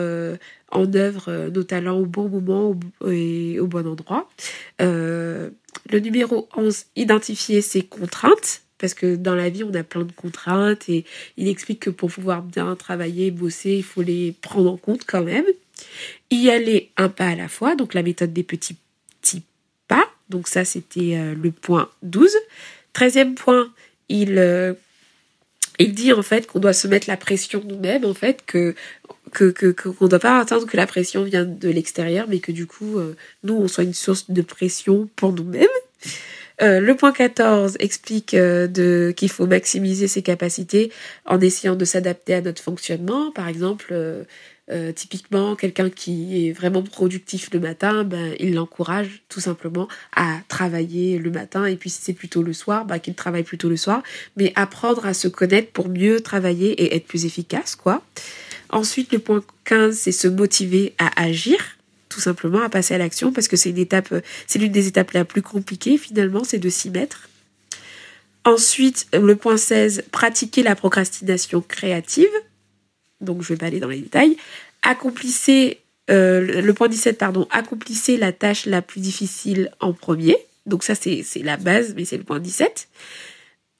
en 0.70 0.94
œuvre 0.94 1.50
nos 1.52 1.64
talents 1.64 1.98
au 1.98 2.06
bon 2.06 2.28
moment 2.28 2.78
et 3.04 3.58
au 3.58 3.66
bon 3.66 3.84
endroit. 3.84 4.30
le 4.78 5.50
numéro 5.92 6.48
11, 6.56 6.84
identifier 6.94 7.60
ses 7.60 7.82
contraintes 7.82 8.62
parce 8.78 8.94
que 8.94 9.16
dans 9.16 9.34
la 9.34 9.48
vie, 9.48 9.64
on 9.64 9.74
a 9.74 9.82
plein 9.82 10.04
de 10.04 10.12
contraintes 10.12 10.88
et 10.88 11.04
il 11.36 11.48
explique 11.48 11.80
que 11.80 11.90
pour 11.90 12.12
pouvoir 12.12 12.42
bien 12.42 12.76
travailler, 12.76 13.32
bosser, 13.32 13.72
il 13.72 13.82
faut 13.82 14.02
les 14.02 14.36
prendre 14.40 14.70
en 14.70 14.76
compte 14.76 15.02
quand 15.04 15.24
même. 15.24 15.46
Y 16.30 16.50
aller 16.50 16.92
un 16.96 17.08
pas 17.08 17.26
à 17.26 17.34
la 17.34 17.48
fois, 17.48 17.74
donc 17.74 17.94
la 17.94 18.04
méthode 18.04 18.32
des 18.32 18.44
petits 18.44 18.76
donc 20.28 20.48
ça, 20.48 20.64
c'était 20.64 21.16
euh, 21.16 21.34
le 21.34 21.50
point 21.50 21.90
12. 22.02 22.30
Treizième 22.92 23.34
point, 23.34 23.70
il, 24.08 24.38
euh, 24.38 24.72
il 25.78 25.94
dit 25.94 26.12
en 26.12 26.22
fait 26.22 26.46
qu'on 26.46 26.60
doit 26.60 26.72
se 26.72 26.88
mettre 26.88 27.08
la 27.08 27.16
pression 27.16 27.62
nous-mêmes, 27.64 28.04
en 28.04 28.14
fait, 28.14 28.42
que 28.46 28.74
que 29.32 29.72
qu'on 29.72 30.04
ne 30.04 30.10
doit 30.10 30.20
pas 30.20 30.38
attendre 30.38 30.64
que 30.64 30.76
la 30.76 30.86
pression 30.86 31.24
vienne 31.24 31.58
de 31.58 31.68
l'extérieur, 31.68 32.26
mais 32.28 32.38
que 32.38 32.52
du 32.52 32.66
coup, 32.66 32.98
euh, 32.98 33.16
nous, 33.42 33.54
on 33.54 33.66
soit 33.66 33.82
une 33.82 33.94
source 33.94 34.30
de 34.30 34.42
pression 34.42 35.08
pour 35.16 35.32
nous-mêmes. 35.32 35.66
Le 36.60 36.92
point 36.92 37.10
14 37.10 37.76
explique 37.80 38.28
qu'il 38.28 39.28
faut 39.28 39.46
maximiser 39.46 40.06
ses 40.06 40.22
capacités 40.22 40.92
en 41.26 41.40
essayant 41.40 41.74
de 41.74 41.84
s'adapter 41.84 42.34
à 42.34 42.40
notre 42.40 42.62
fonctionnement. 42.62 43.32
Par 43.32 43.48
exemple, 43.48 43.92
euh, 44.70 44.92
typiquement, 44.92 45.56
quelqu'un 45.56 45.90
qui 45.90 46.48
est 46.48 46.52
vraiment 46.52 46.82
productif 46.82 47.50
le 47.52 47.60
matin, 47.60 48.04
ben, 48.04 48.34
il 48.40 48.54
l'encourage 48.54 49.22
tout 49.28 49.40
simplement 49.40 49.88
à 50.16 50.38
travailler 50.48 51.18
le 51.18 51.30
matin. 51.30 51.66
Et 51.66 51.76
puis 51.76 51.90
si 51.90 52.00
c'est 52.02 52.14
plutôt 52.14 52.42
le 52.42 52.52
soir, 52.52 52.86
ben, 52.86 52.98
qu'il 52.98 53.14
travaille 53.14 53.42
plutôt 53.42 53.68
le 53.68 53.76
soir. 53.76 54.02
Mais 54.36 54.52
apprendre 54.56 55.04
à 55.06 55.12
se 55.12 55.28
connaître 55.28 55.70
pour 55.72 55.88
mieux 55.88 56.20
travailler 56.20 56.70
et 56.82 56.96
être 56.96 57.06
plus 57.06 57.26
efficace, 57.26 57.76
quoi. 57.76 58.02
Ensuite, 58.70 59.12
le 59.12 59.18
point 59.18 59.44
15, 59.64 59.96
c'est 59.96 60.12
se 60.12 60.28
motiver 60.28 60.94
à 60.98 61.22
agir 61.22 61.58
tout 62.08 62.20
simplement 62.20 62.62
à 62.62 62.68
passer 62.68 62.94
à 62.94 62.98
l'action 62.98 63.32
parce 63.32 63.48
que 63.48 63.56
c'est 63.56 63.70
une 63.70 63.78
étape, 63.78 64.14
c'est 64.46 64.60
l'une 64.60 64.70
des 64.70 64.86
étapes 64.86 65.10
la 65.12 65.24
plus 65.24 65.42
compliquées 65.42 65.98
finalement, 65.98 66.44
c'est 66.44 66.60
de 66.60 66.68
s'y 66.68 66.90
mettre. 66.90 67.28
Ensuite, 68.44 69.08
le 69.12 69.34
point 69.34 69.56
16, 69.56 70.04
pratiquer 70.12 70.62
la 70.62 70.76
procrastination 70.76 71.60
créative. 71.60 72.30
Donc 73.24 73.42
je 73.42 73.48
vais 73.48 73.56
pas 73.56 73.66
aller 73.66 73.80
dans 73.80 73.88
les 73.88 74.00
détails. 74.00 74.36
Accomplissez 74.82 75.80
euh, 76.10 76.60
le 76.60 76.74
point 76.74 76.88
17, 76.88 77.18
pardon, 77.18 77.46
accomplissez 77.50 78.16
la 78.16 78.32
tâche 78.32 78.66
la 78.66 78.82
plus 78.82 79.00
difficile 79.00 79.70
en 79.80 79.92
premier. 79.92 80.36
Donc 80.66 80.82
ça 80.82 80.94
c'est 80.94 81.24
la 81.42 81.56
base, 81.56 81.94
mais 81.96 82.04
c'est 82.04 82.16
le 82.16 82.24
point 82.24 82.40
17. 82.40 82.88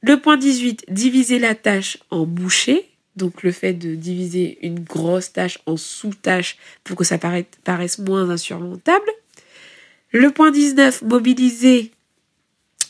Le 0.02 0.20
point 0.20 0.36
18, 0.36 0.86
diviser 0.88 1.38
la 1.38 1.54
tâche 1.54 1.98
en 2.10 2.26
bouchées. 2.26 2.88
Donc 3.16 3.42
le 3.42 3.52
fait 3.52 3.72
de 3.72 3.94
diviser 3.94 4.58
une 4.62 4.80
grosse 4.80 5.32
tâche 5.32 5.60
en 5.66 5.76
sous-tâches 5.76 6.58
pour 6.82 6.96
que 6.96 7.04
ça 7.04 7.18
paraisse 7.18 7.98
moins 7.98 8.28
insurmontable. 8.28 9.08
Le 10.10 10.30
point 10.30 10.50
19, 10.50 11.02
mobiliser 11.02 11.90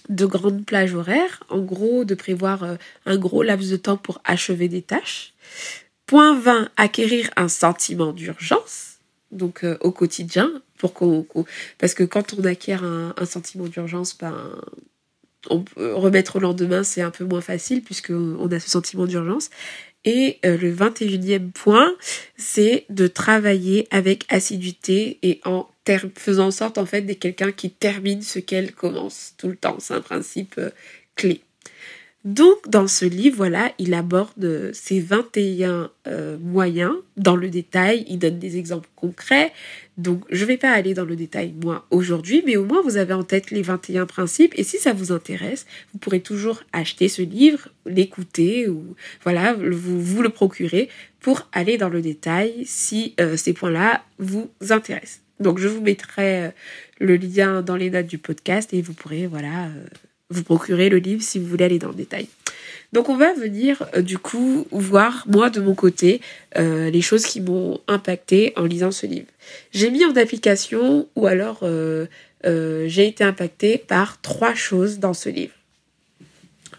de 0.08 0.26
grandes 0.26 0.64
plages 0.64 0.94
horaires. 0.94 1.42
En 1.48 1.60
gros, 1.60 2.04
de 2.04 2.14
prévoir 2.14 2.62
euh, 2.64 2.76
un 3.06 3.16
gros 3.16 3.42
laps 3.42 3.70
de 3.70 3.76
temps 3.76 3.96
pour 3.96 4.20
achever 4.24 4.68
des 4.68 4.82
tâches. 4.82 5.34
Point 6.06 6.38
20, 6.38 6.70
acquérir 6.76 7.30
un 7.36 7.48
sentiment 7.48 8.12
d'urgence. 8.12 8.98
Donc 9.32 9.64
euh, 9.64 9.76
au 9.80 9.90
quotidien, 9.90 10.62
pour 10.78 10.92
parce 11.78 11.94
que 11.94 12.04
quand 12.04 12.34
on 12.38 12.44
acquiert 12.44 12.84
un, 12.84 13.24
sentiment 13.24 13.66
d'urgence, 13.66 14.16
ben, 14.16 14.36
on 15.50 15.62
peut 15.62 15.94
remettre 15.94 16.36
au 16.36 16.40
lendemain, 16.40 16.84
c'est 16.84 17.02
un 17.02 17.10
peu 17.10 17.24
moins 17.24 17.40
facile 17.40 17.82
puisqu'on 17.82 18.50
a 18.50 18.60
ce 18.60 18.70
sentiment 18.70 19.06
d'urgence. 19.06 19.50
Et 20.04 20.38
euh, 20.44 20.58
le 20.58 20.74
21e 20.74 21.50
point, 21.50 21.94
c'est 22.36 22.84
de 22.90 23.06
travailler 23.06 23.88
avec 23.90 24.26
assiduité 24.28 25.18
et 25.22 25.40
en 25.44 25.68
faisant 26.16 26.46
en 26.46 26.50
sorte 26.50 26.78
en 26.78 26.86
fait 26.86 27.02
d'être 27.02 27.20
quelqu'un 27.20 27.52
qui 27.52 27.70
termine 27.70 28.22
ce 28.22 28.38
qu'elle 28.38 28.72
commence 28.72 29.34
tout 29.38 29.48
le 29.48 29.56
temps. 29.56 29.76
C'est 29.80 29.94
un 29.94 30.00
principe 30.00 30.54
euh, 30.58 30.70
clé. 31.14 31.42
Donc 32.24 32.70
dans 32.70 32.86
ce 32.86 33.04
livre, 33.04 33.36
voilà, 33.36 33.70
il 33.78 33.92
aborde 33.92 34.70
ces 34.72 34.98
21 34.98 35.90
euh, 36.06 36.38
moyens 36.38 36.94
dans 37.18 37.36
le 37.36 37.50
détail, 37.50 38.06
il 38.08 38.18
donne 38.18 38.38
des 38.38 38.56
exemples 38.56 38.88
concrets. 38.96 39.52
Donc 39.98 40.24
je 40.30 40.40
ne 40.40 40.48
vais 40.48 40.56
pas 40.56 40.70
aller 40.70 40.94
dans 40.94 41.04
le 41.04 41.16
détail 41.16 41.52
moi 41.62 41.86
aujourd'hui, 41.90 42.42
mais 42.46 42.56
au 42.56 42.64
moins 42.64 42.80
vous 42.80 42.96
avez 42.96 43.12
en 43.12 43.24
tête 43.24 43.50
les 43.50 43.60
21 43.60 44.06
principes 44.06 44.54
et 44.56 44.62
si 44.62 44.78
ça 44.78 44.94
vous 44.94 45.12
intéresse, 45.12 45.66
vous 45.92 45.98
pourrez 45.98 46.20
toujours 46.20 46.62
acheter 46.72 47.10
ce 47.10 47.20
livre, 47.20 47.68
l'écouter 47.84 48.68
ou 48.68 48.96
voilà, 49.22 49.52
vous 49.52 50.00
vous 50.00 50.22
le 50.22 50.30
procurer 50.30 50.88
pour 51.20 51.46
aller 51.52 51.76
dans 51.76 51.90
le 51.90 52.00
détail 52.00 52.64
si 52.64 53.14
euh, 53.20 53.36
ces 53.36 53.52
points-là 53.52 54.02
vous 54.18 54.50
intéressent. 54.70 55.20
Donc 55.40 55.58
je 55.58 55.68
vous 55.68 55.82
mettrai 55.82 56.44
euh, 56.44 56.50
le 57.00 57.16
lien 57.16 57.60
dans 57.60 57.76
les 57.76 57.90
notes 57.90 58.06
du 58.06 58.16
podcast 58.16 58.72
et 58.72 58.80
vous 58.80 58.94
pourrez 58.94 59.26
voilà 59.26 59.68
vous 60.30 60.42
procurer 60.42 60.88
le 60.88 60.98
livre 60.98 61.22
si 61.22 61.38
vous 61.38 61.46
voulez 61.46 61.64
aller 61.64 61.78
dans 61.78 61.88
le 61.88 61.94
détail. 61.94 62.28
Donc 62.92 63.08
on 63.08 63.16
va 63.16 63.32
venir 63.34 63.88
euh, 63.96 64.02
du 64.02 64.18
coup 64.18 64.66
voir 64.70 65.24
moi 65.26 65.50
de 65.50 65.60
mon 65.60 65.74
côté 65.74 66.20
euh, 66.56 66.90
les 66.90 67.02
choses 67.02 67.26
qui 67.26 67.40
m'ont 67.40 67.80
impacté 67.88 68.52
en 68.56 68.64
lisant 68.64 68.92
ce 68.92 69.06
livre. 69.06 69.26
J'ai 69.72 69.90
mis 69.90 70.04
en 70.04 70.14
application 70.14 71.08
ou 71.16 71.26
alors 71.26 71.60
euh, 71.62 72.06
j'ai 72.42 73.08
été 73.08 73.24
impactée 73.24 73.78
par 73.78 74.20
trois 74.20 74.54
choses 74.54 74.98
dans 74.98 75.14
ce 75.14 75.28
livre. 75.28 75.54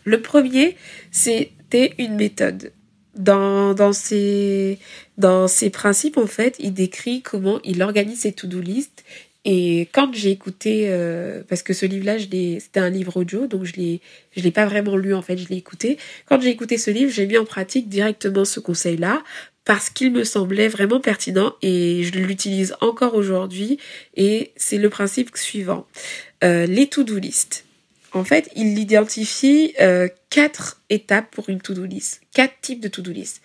Le 0.05 0.21
premier, 0.21 0.77
c'était 1.11 1.93
une 1.97 2.15
méthode. 2.15 2.71
Dans, 3.15 3.93
ses, 3.93 4.77
dans 5.17 5.47
ses 5.47 5.69
principes, 5.69 6.17
en 6.17 6.27
fait, 6.27 6.57
il 6.59 6.73
décrit 6.73 7.21
comment 7.21 7.59
il 7.63 7.81
organise 7.81 8.19
ses 8.19 8.33
to-do 8.33 8.59
list 8.59 9.05
et 9.45 9.87
quand 9.91 10.11
j'ai 10.13 10.31
écouté, 10.31 10.87
euh, 10.89 11.43
parce 11.47 11.61
que 11.61 11.73
ce 11.73 11.85
livre-là, 11.85 12.17
c'était 12.17 12.79
un 12.79 12.89
livre 12.89 13.17
audio, 13.17 13.45
donc 13.45 13.63
je 13.63 13.73
l'ai, 13.73 14.01
l'ai 14.35 14.51
pas 14.51 14.65
vraiment 14.65 14.97
lu 14.97 15.13
en 15.13 15.21
fait, 15.21 15.37
je 15.37 15.47
l'ai 15.47 15.57
écouté. 15.57 15.99
Quand 16.25 16.41
j'ai 16.41 16.49
écouté 16.49 16.79
ce 16.79 16.89
livre, 16.89 17.11
j'ai 17.11 17.27
mis 17.27 17.37
en 17.37 17.45
pratique 17.45 17.87
directement 17.87 18.43
ce 18.43 18.59
conseil-là 18.59 19.23
parce 19.63 19.91
qu'il 19.91 20.11
me 20.11 20.23
semblait 20.23 20.67
vraiment 20.67 20.99
pertinent 20.99 21.53
et 21.61 22.03
je 22.03 22.11
l'utilise 22.13 22.75
encore 22.81 23.13
aujourd'hui. 23.13 23.77
Et 24.15 24.51
c'est 24.55 24.79
le 24.79 24.89
principe 24.89 25.37
suivant 25.37 25.85
euh, 26.43 26.65
les 26.65 26.87
to-do 26.87 27.19
list. 27.19 27.65
En 28.13 28.23
fait, 28.23 28.49
il 28.55 28.79
identifie 28.79 29.75
euh, 29.79 30.07
quatre 30.31 30.81
étapes 30.89 31.29
pour 31.29 31.49
une 31.49 31.61
to-do 31.61 31.85
list, 31.85 32.21
quatre 32.33 32.55
types 32.61 32.79
de 32.79 32.87
to-do 32.87 33.11
list 33.11 33.41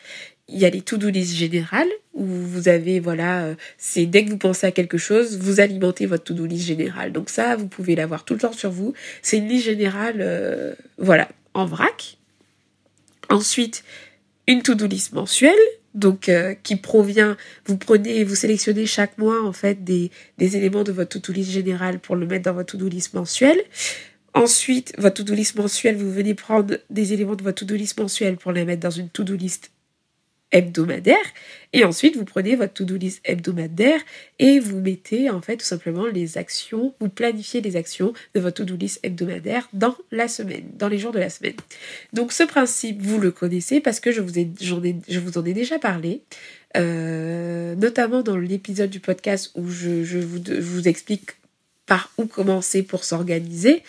il 0.52 0.59
y 0.59 0.64
a 0.64 0.71
les 0.71 0.83
to-do 0.83 1.09
list 1.09 1.35
générales 1.35 1.88
où 2.14 2.25
vous 2.25 2.69
avez 2.69 3.00
voilà 3.00 3.45
euh, 3.45 3.54
c'est 3.78 4.07
dès 4.07 4.25
que 4.25 4.30
vous 4.30 4.38
pensez 4.38 4.66
à 4.66 4.73
quelque 4.73 4.99
chose 4.99 5.38
vous 5.38 5.61
alimentez 5.61 6.07
votre 6.07 6.25
to-do 6.25 6.47
list 6.47 6.66
générale. 6.66 7.12
Donc 7.12 7.30
ça 7.30 7.57
vous 7.57 7.69
pouvez 7.69 7.95
l'avoir 7.95 8.25
tout 8.25 8.35
le 8.35 8.40
temps 8.40 8.52
sur 8.52 8.71
vous. 8.71 8.95
C'est 9.23 9.38
une 9.38 9.49
liste 9.49 9.66
générale 9.66 10.16
euh, 10.21 10.75
voilà 10.99 11.28
en 11.54 11.66
vrac. 11.66 12.19
Ensuite 13.28 13.85
une 14.47 14.62
to-do 14.62 14.87
list 14.87 15.12
mensuelle 15.12 15.54
donc 15.95 16.28
euh, 16.28 16.54
qui 16.62 16.76
provient 16.76 17.37
vous 17.66 17.76
prenez 17.76 18.25
vous 18.25 18.35
sélectionnez 18.35 18.87
chaque 18.87 19.19
mois 19.19 19.45
en 19.45 19.52
fait 19.52 19.85
des, 19.85 20.11
des 20.38 20.57
éléments 20.57 20.85
de 20.85 20.92
votre 20.92 21.19
to-do 21.19 21.33
list 21.33 21.50
générale 21.50 21.99
pour 21.99 22.16
le 22.16 22.26
mettre 22.26 22.45
dans 22.45 22.54
votre 22.54 22.73
to-do 22.73 22.88
list 22.88 23.14
mensuelle. 23.14 23.61
Ensuite, 24.33 24.95
votre 24.97 25.16
to-do 25.16 25.35
list 25.35 25.57
mensuelle, 25.57 25.97
vous 25.97 26.12
venez 26.12 26.35
prendre 26.35 26.76
des 26.88 27.12
éléments 27.12 27.35
de 27.35 27.42
votre 27.42 27.61
to-do 27.61 27.75
list 27.75 27.99
mensuelle 27.99 28.37
pour 28.37 28.52
les 28.52 28.64
mettre 28.64 28.80
dans 28.80 28.90
une 28.90 29.09
to-do 29.09 29.35
list 29.35 29.73
hebdomadaire. 30.52 31.16
Et 31.73 31.85
ensuite, 31.85 32.16
vous 32.16 32.25
prenez 32.25 32.57
votre 32.57 32.73
to-do 32.73 32.97
list 32.97 33.21
hebdomadaire 33.25 34.00
et 34.38 34.59
vous 34.59 34.80
mettez 34.80 35.30
en 35.30 35.40
fait 35.40 35.57
tout 35.57 35.64
simplement 35.64 36.07
les 36.07 36.37
actions, 36.37 36.95
vous 37.00 37.09
planifiez 37.09 37.61
les 37.61 37.76
actions 37.76 38.12
de 38.35 38.40
votre 38.40 38.57
to-do 38.57 38.76
list 38.76 38.99
hebdomadaire 39.02 39.69
dans 39.73 39.97
la 40.11 40.26
semaine, 40.26 40.64
dans 40.76 40.88
les 40.88 40.99
jours 40.99 41.12
de 41.12 41.21
la 41.21 41.30
semaine. 41.30 41.54
Donc 42.12 42.33
ce 42.33 42.42
principe, 42.42 43.00
vous 43.00 43.21
le 43.21 43.30
connaissez 43.30 43.80
parce 43.80 44.00
que 44.00 44.11
je 44.11 44.21
vous, 44.21 44.38
ai, 44.38 44.42
ai, 44.42 44.97
je 45.09 45.19
vous 45.21 45.38
en 45.38 45.45
ai 45.45 45.52
déjà 45.52 45.78
parlé. 45.78 46.23
Euh, 46.76 47.75
notamment 47.75 48.23
dans 48.23 48.37
l'épisode 48.37 48.90
du 48.90 49.00
podcast 49.00 49.50
où 49.57 49.69
je 49.69 50.19
vous 50.19 50.87
explique 50.87 51.33
par 51.90 52.12
où 52.19 52.26
commencer 52.26 52.85
pour 52.85 53.02
s'organiser. 53.02 53.83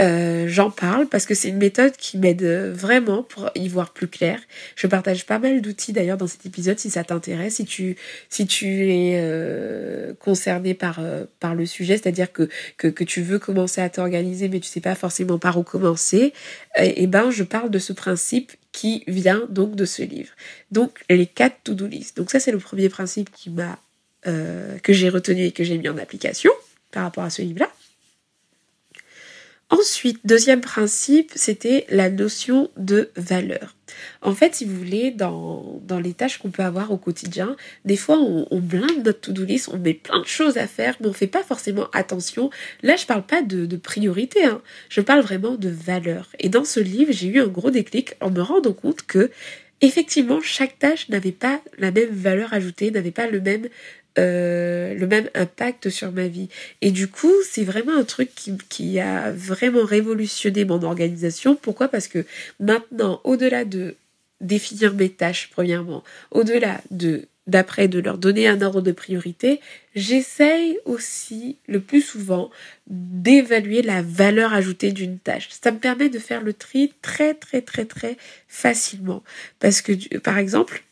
Euh, 0.00 0.46
j'en 0.48 0.72
parle 0.72 1.06
parce 1.06 1.24
que 1.24 1.34
c'est 1.34 1.50
une 1.50 1.58
méthode 1.58 1.96
qui 1.96 2.18
m'aide 2.18 2.42
vraiment 2.42 3.22
pour 3.22 3.50
y 3.54 3.68
voir 3.68 3.92
plus 3.92 4.08
clair. 4.08 4.40
Je 4.74 4.88
partage 4.88 5.24
pas 5.24 5.38
mal 5.38 5.60
d'outils 5.60 5.92
d'ailleurs 5.92 6.16
dans 6.16 6.26
cet 6.26 6.44
épisode 6.46 6.80
si 6.80 6.90
ça 6.90 7.04
t'intéresse, 7.04 7.56
si 7.56 7.64
tu 7.64 7.96
si 8.28 8.46
tu 8.48 8.90
es 8.90 9.20
euh, 9.20 10.12
concerné 10.18 10.74
par 10.74 10.98
euh, 10.98 11.26
par 11.38 11.54
le 11.54 11.64
sujet, 11.64 11.96
c'est-à-dire 11.96 12.32
que, 12.32 12.48
que 12.76 13.04
tu 13.04 13.22
veux 13.22 13.38
commencer 13.38 13.80
à 13.80 13.88
t'organiser 13.88 14.48
mais 14.48 14.58
tu 14.58 14.68
sais 14.68 14.80
pas 14.80 14.96
forcément 14.96 15.38
par 15.38 15.58
où 15.58 15.62
commencer. 15.62 16.32
Et, 16.76 17.04
et 17.04 17.06
ben 17.06 17.30
je 17.30 17.44
parle 17.44 17.70
de 17.70 17.78
ce 17.78 17.92
principe 17.92 18.52
qui 18.72 19.04
vient 19.06 19.46
donc 19.48 19.76
de 19.76 19.84
ce 19.84 20.02
livre. 20.02 20.30
Donc 20.72 21.04
les 21.08 21.26
quatre 21.26 21.58
to-do 21.62 21.86
list. 21.86 22.16
Donc 22.16 22.32
ça 22.32 22.40
c'est 22.40 22.52
le 22.52 22.58
premier 22.58 22.88
principe 22.88 23.30
qui 23.30 23.50
m'a 23.50 23.78
que 24.82 24.94
j'ai 24.94 25.10
retenu 25.10 25.44
et 25.44 25.52
que 25.52 25.64
j'ai 25.64 25.76
mis 25.76 25.88
en 25.90 25.98
application 25.98 26.50
par 26.90 27.02
rapport 27.02 27.24
à 27.24 27.30
ce 27.30 27.42
livre-là. 27.42 27.68
Ensuite, 29.70 30.20
deuxième 30.24 30.60
principe, 30.60 31.32
c'était 31.34 31.86
la 31.88 32.10
notion 32.10 32.70
de 32.76 33.10
valeur. 33.16 33.74
En 34.22 34.34
fait, 34.34 34.56
si 34.56 34.64
vous 34.64 34.76
voulez, 34.76 35.10
dans, 35.10 35.80
les 36.02 36.12
tâches 36.12 36.38
qu'on 36.38 36.50
peut 36.50 36.62
avoir 36.62 36.92
au 36.92 36.96
quotidien, 36.96 37.56
des 37.84 37.96
fois 37.96 38.18
on, 38.18 38.60
blinde 38.60 39.04
notre 39.04 39.20
to-do 39.20 39.44
list, 39.44 39.70
on 39.72 39.78
met 39.78 39.94
plein 39.94 40.20
de 40.20 40.26
choses 40.26 40.58
à 40.58 40.66
faire, 40.66 40.96
mais 41.00 41.06
on 41.06 41.12
fait 41.12 41.26
pas 41.26 41.42
forcément 41.42 41.88
attention. 41.92 42.50
Là, 42.82 42.96
je 42.96 43.06
parle 43.06 43.24
pas 43.24 43.42
de, 43.42 43.66
de 43.66 43.76
priorité, 43.76 44.44
hein. 44.44 44.60
je 44.88 45.00
parle 45.00 45.20
vraiment 45.20 45.54
de 45.54 45.68
valeur. 45.68 46.28
Et 46.38 46.48
dans 46.48 46.64
ce 46.64 46.80
livre, 46.80 47.12
j'ai 47.12 47.28
eu 47.28 47.40
un 47.40 47.46
gros 47.46 47.70
déclic 47.70 48.14
en 48.20 48.30
me 48.30 48.42
rendant 48.42 48.72
compte 48.72 49.02
que 49.06 49.30
effectivement, 49.80 50.40
chaque 50.40 50.78
tâche 50.78 51.08
n'avait 51.08 51.32
pas 51.32 51.60
la 51.78 51.90
même 51.90 52.10
valeur 52.10 52.52
ajoutée, 52.52 52.90
n'avait 52.90 53.10
pas 53.10 53.26
le 53.26 53.40
même 53.40 53.68
euh, 54.16 54.94
le 54.94 55.08
même 55.08 55.28
impact 55.34 55.90
sur 55.90 56.12
ma 56.12 56.28
vie. 56.28 56.48
Et 56.80 56.92
du 56.92 57.08
coup, 57.08 57.32
c'est 57.50 57.64
vraiment 57.64 57.96
un 57.96 58.04
truc 58.04 58.32
qui, 58.32 58.56
qui, 58.68 59.00
a 59.00 59.32
vraiment 59.32 59.84
révolutionné 59.84 60.64
mon 60.64 60.82
organisation. 60.84 61.56
Pourquoi? 61.56 61.88
Parce 61.88 62.06
que 62.06 62.24
maintenant, 62.60 63.20
au-delà 63.24 63.64
de 63.64 63.96
définir 64.40 64.94
mes 64.94 65.08
tâches, 65.08 65.50
premièrement, 65.52 66.04
au-delà 66.30 66.80
de 66.92 67.26
d'après 67.46 67.88
de 67.88 67.98
leur 67.98 68.18
donner 68.18 68.48
un 68.48 68.62
ordre 68.62 68.80
de 68.80 68.92
priorité, 68.92 69.60
j'essaye 69.94 70.78
aussi 70.84 71.58
le 71.68 71.80
plus 71.80 72.00
souvent 72.00 72.50
d'évaluer 72.86 73.82
la 73.82 74.02
valeur 74.02 74.54
ajoutée 74.54 74.92
d'une 74.92 75.18
tâche. 75.18 75.48
Ça 75.50 75.70
me 75.70 75.78
permet 75.78 76.08
de 76.08 76.18
faire 76.18 76.42
le 76.42 76.54
tri 76.54 76.92
très 77.02 77.34
très 77.34 77.60
très 77.60 77.84
très 77.84 78.16
facilement. 78.48 79.22
Parce 79.60 79.82
que 79.82 80.18
par 80.18 80.38
exemple, 80.38 80.84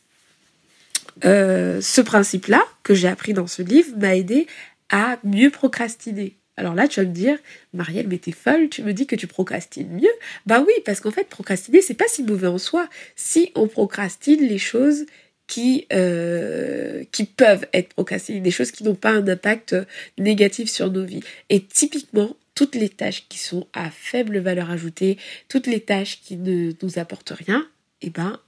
euh, 1.25 1.81
ce 1.81 2.01
principe-là 2.01 2.63
que 2.83 2.93
j'ai 2.93 3.07
appris 3.07 3.33
dans 3.33 3.47
ce 3.47 3.61
livre 3.61 3.97
m'a 3.97 4.15
aidé 4.15 4.47
à 4.89 5.17
mieux 5.23 5.49
procrastiner. 5.49 6.35
Alors 6.55 6.75
là, 6.75 6.87
tu 6.87 7.01
vas 7.01 7.07
me 7.07 7.13
dire, 7.13 7.37
Marielle, 7.73 8.07
mais 8.07 8.19
t'es 8.19 8.31
folle, 8.31 8.69
tu 8.69 8.83
me 8.83 8.93
dis 8.93 9.07
que 9.07 9.15
tu 9.15 9.25
procrastines 9.25 9.89
mieux. 9.89 10.11
Bah 10.45 10.63
oui, 10.65 10.73
parce 10.85 10.99
qu'en 10.99 11.09
fait, 11.09 11.27
procrastiner, 11.27 11.81
c'est 11.81 11.95
pas 11.95 12.07
si 12.07 12.21
mauvais 12.21 12.47
en 12.47 12.59
soi. 12.59 12.87
Si 13.15 13.51
on 13.55 13.67
procrastine 13.67 14.47
les 14.47 14.59
choses 14.59 15.05
qui, 15.47 15.85
euh, 15.91 17.03
qui 17.11 17.25
peuvent 17.25 17.67
être 17.73 17.89
procrastinées, 17.89 18.39
des 18.39 18.51
choses 18.51 18.71
qui 18.71 18.83
n'ont 18.83 18.95
pas 18.95 19.11
un 19.11 19.27
impact 19.27 19.75
négatif 20.17 20.69
sur 20.69 20.91
nos 20.91 21.03
vies. 21.03 21.23
Et 21.49 21.63
typiquement, 21.63 22.35
toutes 22.55 22.75
les 22.75 22.89
tâches 22.89 23.27
qui 23.29 23.39
sont 23.39 23.67
à 23.73 23.89
faible 23.89 24.39
valeur 24.39 24.69
ajoutée, 24.69 25.17
toutes 25.49 25.67
les 25.67 25.79
tâches 25.79 26.21
qui 26.21 26.37
ne 26.37 26.71
nous 26.81 26.99
apportent 26.99 27.33
rien, 27.35 27.67
eh 28.01 28.09
ben, 28.09 28.39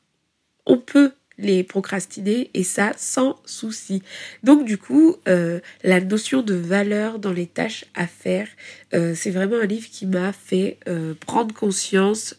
on 0.66 0.78
peut 0.78 1.14
les 1.38 1.64
procrastiner 1.64 2.50
et 2.54 2.64
ça 2.64 2.92
sans 2.98 3.40
souci. 3.46 4.02
Donc 4.44 4.66
du 4.66 4.78
coup, 4.78 5.18
euh, 5.28 5.60
la 5.84 6.00
notion 6.00 6.42
de 6.42 6.54
valeur 6.54 7.20
dans 7.20 7.34
les 7.34 7.48
tâches 7.48 7.86
à 7.94 8.08
faire, 8.08 8.48
euh, 8.94 9.14
c'est 9.16 9.32
vraiment 9.32 9.58
un 9.58 9.66
livre 9.66 9.90
qui 9.90 10.06
m'a 10.06 10.32
fait 10.32 10.78
euh, 10.88 11.14
prendre 11.26 11.54
conscience 11.54 12.36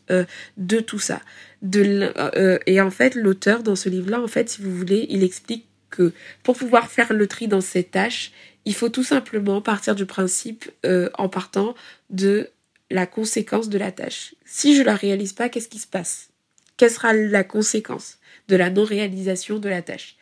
de 0.56 0.80
tout 0.80 0.98
ça. 0.98 1.20
Et 1.62 2.80
en 2.80 2.90
fait, 2.90 3.14
l'auteur 3.14 3.62
dans 3.62 3.76
ce 3.76 3.88
livre-là, 3.88 4.20
en 4.20 4.28
fait, 4.28 4.48
si 4.48 4.62
vous 4.62 4.74
voulez, 4.74 5.06
il 5.10 5.24
explique 5.24 5.66
que 5.90 6.12
pour 6.42 6.56
pouvoir 6.56 6.90
faire 6.90 7.12
le 7.12 7.26
tri 7.26 7.48
dans 7.48 7.60
ces 7.60 7.82
tâches, 7.84 8.32
il 8.64 8.74
faut 8.74 8.88
tout 8.88 9.04
simplement 9.04 9.60
partir 9.60 9.94
du 9.94 10.06
principe 10.06 10.70
en 11.14 11.28
partant 11.28 11.74
de 12.10 12.50
la 12.90 13.06
conséquence 13.06 13.68
de 13.68 13.78
la 13.78 13.92
tâche. 13.92 14.34
Si 14.44 14.76
je 14.76 14.82
la 14.82 14.94
réalise 14.94 15.32
pas, 15.32 15.48
qu'est-ce 15.48 15.68
qui 15.68 15.78
se 15.78 15.86
passe? 15.86 16.28
Quelle 16.76 16.90
sera 16.90 17.12
la 17.12 17.44
conséquence 17.44 18.18
de 18.48 18.56
la 18.56 18.70
non-réalisation 18.70 19.58
de 19.58 19.68
la 19.68 19.82
tâche? 19.82 20.16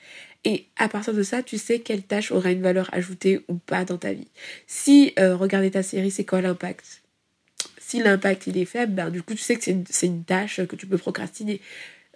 Et 0.44 0.66
à 0.76 0.88
partir 0.88 1.14
de 1.14 1.22
ça, 1.22 1.42
tu 1.42 1.56
sais 1.56 1.80
quelle 1.80 2.02
tâche 2.02 2.30
aura 2.30 2.50
une 2.50 2.60
valeur 2.60 2.88
ajoutée 2.92 3.44
ou 3.48 3.54
pas 3.54 3.84
dans 3.84 3.96
ta 3.96 4.12
vie. 4.12 4.28
Si 4.66 5.14
euh, 5.18 5.36
regarder 5.36 5.70
ta 5.70 5.82
série, 5.82 6.10
c'est 6.10 6.24
quoi 6.24 6.42
l'impact? 6.42 7.02
Si 7.78 8.02
l'impact 8.02 8.46
il 8.46 8.58
est 8.58 8.66
faible, 8.66 8.92
ben, 8.92 9.10
du 9.10 9.22
coup 9.22 9.34
tu 9.34 9.40
sais 9.40 9.56
que 9.56 9.64
c'est 9.64 10.06
une, 10.06 10.24
tâche 10.24 10.60
que 10.66 10.76
tu 10.76 10.86
peux 10.86 10.98
procrastiner. 10.98 11.60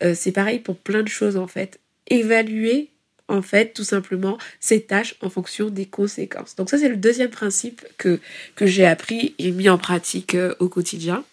Euh, 0.03 0.15
c'est 0.15 0.33
pareil 0.33 0.59
pour 0.59 0.77
plein 0.77 1.03
de 1.03 1.09
choses 1.09 1.37
en 1.37 1.47
fait. 1.47 1.81
Évaluer 2.09 2.91
en 3.29 3.43
fait 3.43 3.75
tout 3.75 3.85
simplement 3.85 4.39
ces 4.61 4.83
tâches 4.83 5.15
en 5.21 5.31
fonction 5.31 5.71
des 5.71 5.87
conséquences. 5.87 6.57
Donc 6.57 6.71
ça 6.71 6.79
c'est 6.79 6.89
le 6.89 6.97
deuxième 6.97 7.31
principe 7.31 7.85
que, 7.97 8.21
que 8.57 8.67
j'ai 8.67 8.87
appris 8.87 9.35
et 9.39 9.51
mis 9.53 9.69
en 9.69 9.79
pratique 9.79 10.35
euh, 10.35 10.55
au 10.59 10.69
quotidien. 10.69 11.25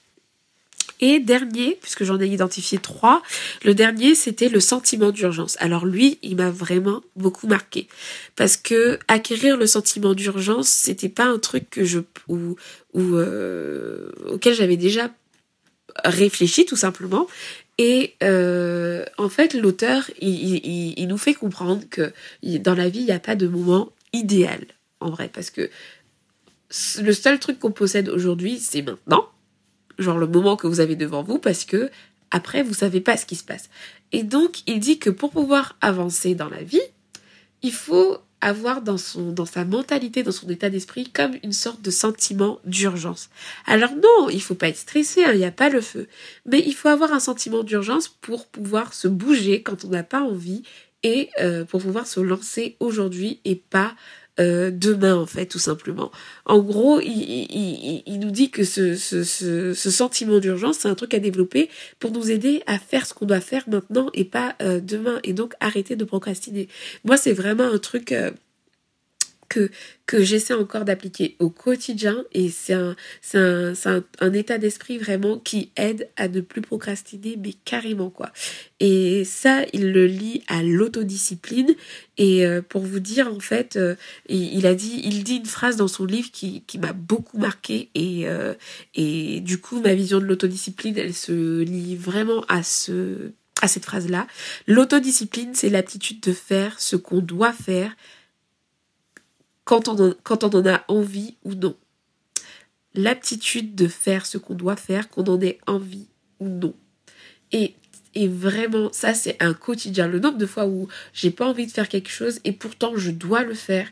Et 1.02 1.20
dernier, 1.20 1.78
puisque 1.82 2.04
j'en 2.04 2.20
ai 2.20 2.28
identifié 2.28 2.78
trois, 2.78 3.22
le 3.64 3.74
dernier 3.74 4.16
c'était 4.16 4.50
le 4.50 4.60
sentiment 4.60 5.12
d'urgence. 5.12 5.58
Alors 5.60 5.86
lui, 5.86 6.20
il 6.22 6.38
m'a 6.38 6.50
vraiment 6.50 7.02
beaucoup 7.16 7.48
marqué 7.48 7.88
parce 8.36 8.56
que 8.58 8.98
acquérir 9.08 9.58
le 9.58 9.68
sentiment 9.68 10.14
d'urgence, 10.14 10.70
c'était 10.70 11.10
pas 11.10 11.26
un 11.26 11.40
truc 11.40 11.70
que 11.70 11.84
je 11.84 12.00
ou, 12.28 12.56
ou 12.94 13.16
euh, 13.16 14.10
auquel 14.28 14.54
j'avais 14.54 14.78
déjà 14.78 15.12
réfléchi 16.04 16.66
tout 16.66 16.76
simplement. 16.76 17.28
Et 17.78 18.16
euh, 18.24 19.04
en 19.18 19.28
fait, 19.28 19.54
l'auteur, 19.54 20.10
il, 20.22 20.30
il, 20.30 20.94
il, 20.98 21.08
nous 21.08 21.18
fait 21.18 21.34
comprendre 21.34 21.84
que 21.90 22.14
dans 22.42 22.74
la 22.74 22.88
vie, 22.88 23.00
il 23.00 23.06
n'y 23.06 23.12
a 23.12 23.20
pas 23.20 23.36
de 23.36 23.48
moment 23.48 23.92
idéal, 24.14 24.66
en 25.02 25.10
vrai, 25.10 25.30
parce 25.34 25.50
que 25.50 25.70
le 27.02 27.14
seul 27.14 27.40
truc 27.40 27.60
qu'on 27.60 27.72
possède 27.72 28.08
aujourd'hui, 28.08 28.60
c'est 28.60 28.82
maintenant 28.82 29.30
genre 29.98 30.18
le 30.18 30.28
moment 30.28 30.56
que 30.56 30.68
vous 30.68 30.80
avez 30.80 30.96
devant 30.96 31.24
vous, 31.24 31.40
parce 31.40 31.66
que 31.66 31.90
après, 32.32 32.64
vous 32.64 32.74
savez 32.74 33.02
pas 33.02 33.18
ce 33.18 33.26
qui 33.26 33.36
se 33.36 33.44
passe. 33.44 33.70
Et 34.12 34.24
donc, 34.24 34.62
il 34.68 34.80
dit 34.80 35.00
que 35.00 35.10
pour 35.10 35.32
pouvoir 35.32 35.78
avancer 35.82 36.36
dans 36.36 36.50
la 36.50 36.64
vie, 36.64 36.82
il 37.62 37.72
faut 37.72 38.18
avoir 38.42 38.82
dans 38.82 38.98
son 38.98 39.32
dans 39.32 39.46
sa 39.46 39.66
mentalité, 39.66 40.22
dans 40.22 40.32
son 40.32 40.50
état 40.50 40.70
d'esprit, 40.70 41.10
comme 41.12 41.32
une 41.44 41.54
sorte 41.54 41.82
de 41.82 41.90
sentiment 41.92 42.60
d'urgence. 42.66 43.30
Alors 43.66 43.92
non, 43.92 44.30
il 44.30 44.42
faut 44.42 44.56
pas 44.56 44.68
être 44.68 44.78
stressé, 44.78 45.24
hein, 45.24 45.32
il 45.34 45.40
n'y 45.40 45.46
a 45.46 45.52
pas 45.52 45.70
le 45.70 45.82
feu, 45.82 46.08
mais 46.46 46.60
il 46.60 46.74
faut 46.76 46.90
avoir 46.90 47.12
un 47.12 47.20
sentiment 47.20 47.64
d'urgence 47.64 48.08
pour 48.08 48.48
pouvoir 48.48 48.94
se 48.94 49.08
bouger 49.08 49.64
quand 49.64 49.86
on 49.86 49.90
n'a 49.90 50.04
pas 50.04 50.22
envie 50.22 50.64
et 51.02 51.30
euh, 51.42 51.66
pour 51.66 51.82
pouvoir 51.82 52.06
se 52.06 52.20
lancer 52.20 52.76
aujourd'hui 52.80 53.40
et 53.46 53.56
pas 53.56 53.96
euh, 54.40 54.72
demain 54.72 55.16
en 55.16 55.26
fait 55.26 55.46
tout 55.46 55.60
simplement. 55.60 56.12
En 56.46 56.60
gros, 56.60 57.00
il, 57.00 57.08
il, 57.10 58.04
il 58.06 58.20
nous 58.20 58.32
dit 58.32 58.50
que 58.50 58.64
ce, 58.64 58.96
ce, 58.96 59.24
ce, 59.24 59.74
ce 59.74 59.92
sentiment 59.92 60.40
d'urgence, 60.40 60.80
c'est 60.80 60.90
un 60.90 60.96
truc 60.96 61.14
à 61.14 61.20
développer 61.20 61.70
pour 62.00 62.12
nous 62.12 62.32
aider 62.32 62.62
à 62.68 62.78
faire 62.78 63.06
ce 63.06 63.14
qu'on 63.14 63.26
doit 63.26 63.42
faire 63.42 63.64
maintenant 63.68 64.10
et 64.14 64.26
pas 64.26 64.56
euh, 64.62 64.80
demain 64.80 65.20
et 65.24 65.34
donc 65.34 65.54
arrêter 65.60 65.96
de 65.96 66.04
procrastiner. 66.04 66.68
Moi, 67.04 67.18
c'est 67.18 67.34
vraiment 67.34 67.64
un 67.64 67.78
truc 67.78 68.12
euh, 68.12 68.32
que, 69.50 69.70
que 70.06 70.24
j'essaie 70.24 70.54
encore 70.54 70.86
d'appliquer 70.86 71.36
au 71.40 71.50
quotidien 71.50 72.24
et 72.32 72.50
c'est 72.50 72.74
un, 72.74 72.96
un, 73.34 73.74
un, 73.86 74.04
un, 74.20 74.34
état 74.34 74.58
d'esprit 74.58 74.98
vraiment 74.98 75.40
qui 75.40 75.72
aide 75.76 76.10
à 76.16 76.28
ne 76.28 76.42
plus 76.42 76.62
procrastiner 76.62 77.38
mais 77.38 77.54
carrément 77.54 78.10
quoi. 78.10 78.32
Et 78.80 79.24
ça, 79.26 79.64
il 79.74 79.92
le 79.92 80.06
lie 80.06 80.44
à 80.48 80.62
l'autodiscipline 80.64 81.76
et 82.18 82.46
euh, 82.46 82.62
pour 82.62 82.82
vous 82.82 83.00
dire 83.00 83.32
en 83.34 83.40
fait, 83.40 83.76
euh, 83.76 83.96
il, 84.28 84.66
a 84.68 84.76
dit, 84.76 85.02
il 85.04 85.24
dit 85.24 85.38
une 85.38 85.46
phrase 85.46 85.78
dans 85.78 85.88
son 85.88 86.06
livre 86.06 86.32
qui, 86.32 86.64
qui 86.68 86.78
m'a 86.78 86.94
beaucoup 86.94 87.38
marqué 87.38 87.90
et, 87.96 88.28
euh, 88.28 88.54
et 88.94 89.40
du 89.42 89.60
coup 89.60 89.82
ma 89.82 89.94
vision 89.94 90.20
de 90.20 90.26
l'autodiscipline 90.26 90.98
elle 90.98 91.14
se 91.14 91.62
lie 91.62 91.96
vraiment 91.96 92.42
à 92.48 92.64
ce 92.64 93.32
à 93.62 93.68
cette 93.68 93.86
phrase-là. 93.86 94.28
L'autodiscipline, 94.68 95.56
c'est 95.56 95.70
l'aptitude 95.70 96.20
de 96.20 96.34
faire 96.34 96.80
ce 96.80 96.96
qu'on 96.96 97.20
doit 97.20 97.54
faire 97.54 97.96
quand 99.66 99.90
on, 99.90 100.12
en, 100.12 100.66
a 100.68 100.84
envie 100.88 101.36
ou 101.44 101.54
non. 101.54 101.76
L'aptitude 102.94 103.76
de 103.76 103.88
faire 103.88 104.26
ce 104.26 104.38
qu'on 104.38 104.54
doit 104.54 104.78
faire, 104.78 105.10
qu'on 105.10 105.26
en 105.26 105.42
ait 105.42 105.58
envie 105.68 106.08
ou 106.40 106.48
non. 106.48 106.74
Et, 107.52 107.74
et 108.14 108.28
vraiment, 108.28 108.90
ça 108.94 109.14
c'est 109.14 109.42
un 109.42 109.54
quotidien. 109.54 110.08
Le 110.08 110.20
nombre 110.20 110.38
de 110.38 110.46
fois 110.46 110.68
où 110.68 110.88
j'ai 111.14 111.32
pas 111.32 111.46
envie 111.46 111.68
de 111.68 111.72
faire 111.72 111.90
quelque 111.90 112.10
chose 112.10 112.40
et 112.46 112.54
pourtant 112.54 112.94
je 112.96 113.12
dois 113.12 113.44
le 113.44 113.56
faire. 113.56 113.88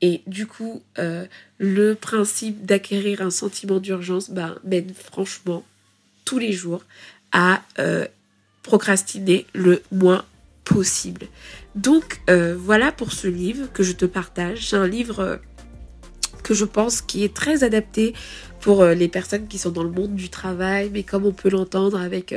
Et 0.00 0.22
du 0.26 0.46
coup, 0.46 0.82
euh, 0.98 1.26
le 1.58 1.94
principe 1.94 2.66
d'acquérir 2.66 3.22
un 3.22 3.30
sentiment 3.30 3.80
d'urgence 3.80 4.30
ben, 4.30 4.56
mène 4.62 4.92
franchement 4.92 5.64
tous 6.24 6.38
les 6.38 6.52
jours 6.52 6.84
à 7.32 7.62
euh, 7.78 8.06
procrastiner 8.62 9.46
le 9.54 9.82
moins 9.90 10.24
possible. 10.64 11.26
Donc 11.74 12.20
euh, 12.30 12.56
voilà 12.56 12.92
pour 12.92 13.12
ce 13.12 13.26
livre 13.26 13.66
que 13.72 13.82
je 13.82 13.92
te 13.92 14.04
partage. 14.04 14.70
C'est 14.70 14.76
un 14.76 14.86
livre 14.86 15.20
euh, 15.20 15.36
que 16.42 16.54
je 16.54 16.64
pense 16.64 17.00
qui 17.00 17.24
est 17.24 17.34
très 17.34 17.64
adapté 17.64 18.14
pour 18.60 18.82
euh, 18.82 18.94
les 18.94 19.08
personnes 19.08 19.48
qui 19.48 19.58
sont 19.58 19.70
dans 19.70 19.82
le 19.82 19.90
monde 19.90 20.14
du 20.14 20.28
travail, 20.28 20.90
mais 20.92 21.02
comme 21.02 21.26
on 21.26 21.32
peut 21.32 21.50
l'entendre 21.50 22.00
avec 22.00 22.34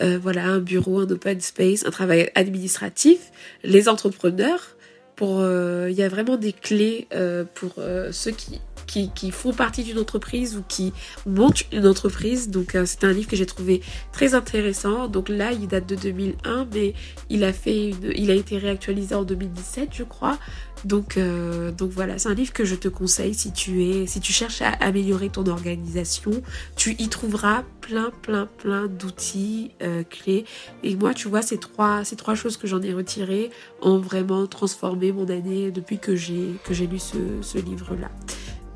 voilà 0.00 0.46
un 0.46 0.58
bureau, 0.58 1.00
un 1.00 1.10
open 1.10 1.40
space, 1.40 1.84
un 1.84 1.90
travail 1.90 2.30
administratif, 2.34 3.18
les 3.62 3.88
entrepreneurs. 3.88 4.76
Pour 5.18 5.42
il 5.42 5.94
y 5.94 6.02
a 6.02 6.08
vraiment 6.08 6.36
des 6.36 6.52
clés 6.52 7.08
pour 7.54 7.74
ceux 8.12 8.30
qui 8.30 8.60
qui, 8.88 9.30
font 9.30 9.52
partie 9.52 9.84
d'une 9.84 9.98
entreprise 9.98 10.56
ou 10.56 10.64
qui 10.66 10.92
montent 11.26 11.64
une 11.72 11.86
entreprise. 11.86 12.50
Donc 12.50 12.74
euh, 12.74 12.84
c'est 12.86 13.04
un 13.04 13.12
livre 13.12 13.28
que 13.28 13.36
j'ai 13.36 13.46
trouvé 13.46 13.82
très 14.12 14.34
intéressant. 14.34 15.08
Donc 15.08 15.28
là, 15.28 15.52
il 15.52 15.68
date 15.68 15.86
de 15.86 15.96
2001, 15.96 16.66
mais 16.72 16.94
il 17.30 17.44
a 17.44 17.52
fait 17.52 17.90
il 18.16 18.30
a 18.30 18.34
été 18.34 18.58
réactualisé 18.58 19.14
en 19.14 19.24
2017, 19.24 19.90
je 19.92 20.02
crois. 20.02 20.38
Donc, 20.84 21.16
euh, 21.16 21.72
donc 21.72 21.90
voilà, 21.90 22.18
c'est 22.18 22.28
un 22.28 22.34
livre 22.34 22.52
que 22.52 22.64
je 22.64 22.74
te 22.74 22.88
conseille 22.88 23.34
si 23.34 23.52
tu 23.52 23.84
es, 23.84 24.06
si 24.06 24.20
tu 24.20 24.32
cherches 24.32 24.62
à 24.62 24.70
améliorer 24.80 25.28
ton 25.28 25.46
organisation. 25.46 26.30
Tu 26.76 26.94
y 26.98 27.08
trouveras 27.08 27.64
plein, 27.80 28.10
plein, 28.22 28.46
plein 28.46 28.86
d'outils 28.86 29.72
euh, 29.82 30.02
clés. 30.04 30.44
Et 30.82 30.96
moi, 30.96 31.14
tu 31.14 31.28
vois, 31.28 31.42
ces 31.42 31.58
trois, 31.58 32.04
ces 32.04 32.16
trois 32.16 32.34
choses 32.34 32.56
que 32.56 32.66
j'en 32.66 32.82
ai 32.82 32.92
retirées 32.92 33.50
ont 33.82 33.98
vraiment 33.98 34.46
transformé 34.46 35.12
mon 35.12 35.28
année 35.28 35.70
depuis 35.70 35.98
que 35.98 36.14
j'ai 36.14 36.54
que 36.64 36.74
j'ai 36.74 36.86
lu 36.86 36.98
ce, 36.98 37.58
livre-là. 37.58 38.10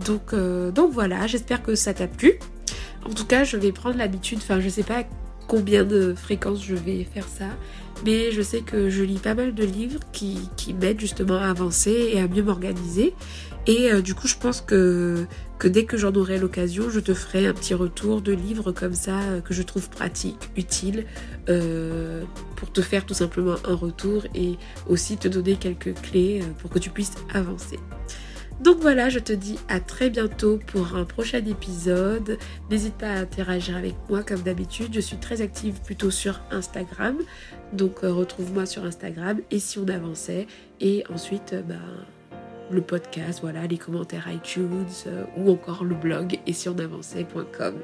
Donc, 0.04 0.32
euh, 0.32 0.70
donc 0.70 0.92
voilà, 0.92 1.26
j'espère 1.26 1.62
que 1.62 1.74
ça 1.74 1.94
t'a 1.94 2.08
plu. 2.08 2.38
En 3.04 3.10
tout 3.10 3.26
cas, 3.26 3.44
je 3.44 3.56
vais 3.56 3.72
prendre 3.72 3.96
l'habitude, 3.96 4.38
enfin 4.38 4.60
je 4.60 4.68
sais 4.68 4.82
pas 4.82 5.04
combien 5.48 5.84
de 5.84 6.14
fréquences 6.14 6.64
je 6.64 6.74
vais 6.74 7.04
faire 7.04 7.26
ça, 7.28 7.46
mais 8.04 8.32
je 8.32 8.42
sais 8.42 8.60
que 8.60 8.90
je 8.90 9.02
lis 9.02 9.18
pas 9.18 9.34
mal 9.34 9.54
de 9.54 9.64
livres 9.64 10.00
qui, 10.12 10.38
m'aident 10.80 11.00
justement 11.00 11.36
à 11.36 11.48
avancer 11.48 12.10
et 12.12 12.20
à 12.20 12.28
mieux 12.28 12.42
m'organiser. 12.42 13.14
Et 13.66 13.92
euh, 13.92 14.02
du 14.02 14.14
coup, 14.14 14.26
je 14.26 14.34
pense 14.36 14.60
que, 14.60 15.26
dès 15.62 15.84
que 15.84 15.96
j'en 15.96 16.12
aurai 16.14 16.38
l'occasion, 16.38 16.90
je 16.90 16.98
te 16.98 17.14
ferai 17.14 17.46
un 17.46 17.52
petit 17.52 17.74
retour 17.74 18.20
de 18.20 18.32
livres 18.32 18.72
comme 18.72 18.94
ça 18.94 19.20
euh, 19.20 19.40
que 19.40 19.54
je 19.54 19.62
trouve 19.62 19.88
pratiques, 19.88 20.50
utiles, 20.56 21.06
euh, 21.48 22.24
pour 22.56 22.72
te 22.72 22.80
faire 22.80 23.06
tout 23.06 23.14
simplement 23.14 23.54
un 23.64 23.74
retour 23.74 24.24
et 24.34 24.56
aussi 24.88 25.16
te 25.16 25.28
donner 25.28 25.54
quelques 25.54 25.94
clés 26.00 26.42
pour 26.58 26.70
que 26.70 26.80
tu 26.80 26.90
puisses 26.90 27.14
avancer. 27.32 27.78
Donc 28.62 28.78
voilà, 28.78 29.08
je 29.08 29.18
te 29.18 29.32
dis 29.32 29.58
à 29.68 29.80
très 29.80 30.08
bientôt 30.08 30.60
pour 30.68 30.94
un 30.94 31.04
prochain 31.04 31.44
épisode. 31.44 32.38
N'hésite 32.70 32.94
pas 32.94 33.08
à 33.08 33.18
interagir 33.18 33.76
avec 33.76 33.96
moi 34.08 34.22
comme 34.22 34.40
d'habitude. 34.40 34.94
Je 34.94 35.00
suis 35.00 35.16
très 35.16 35.42
active 35.42 35.80
plutôt 35.84 36.12
sur 36.12 36.40
Instagram. 36.52 37.16
Donc 37.72 38.00
retrouve-moi 38.02 38.64
sur 38.66 38.84
Instagram 38.84 39.40
et 39.50 39.58
si 39.58 39.80
on 39.80 39.88
avançait. 39.88 40.46
Et 40.80 41.02
ensuite, 41.12 41.56
bah, 41.66 41.74
le 42.70 42.80
podcast, 42.82 43.40
voilà, 43.42 43.66
les 43.66 43.78
commentaires 43.78 44.28
iTunes 44.32 44.86
euh, 45.08 45.24
ou 45.36 45.50
encore 45.50 45.82
le 45.82 45.96
blog 45.96 46.38
et 46.46 46.52
si 46.52 46.68
on 46.68 46.78
avançait.com. 46.78 47.74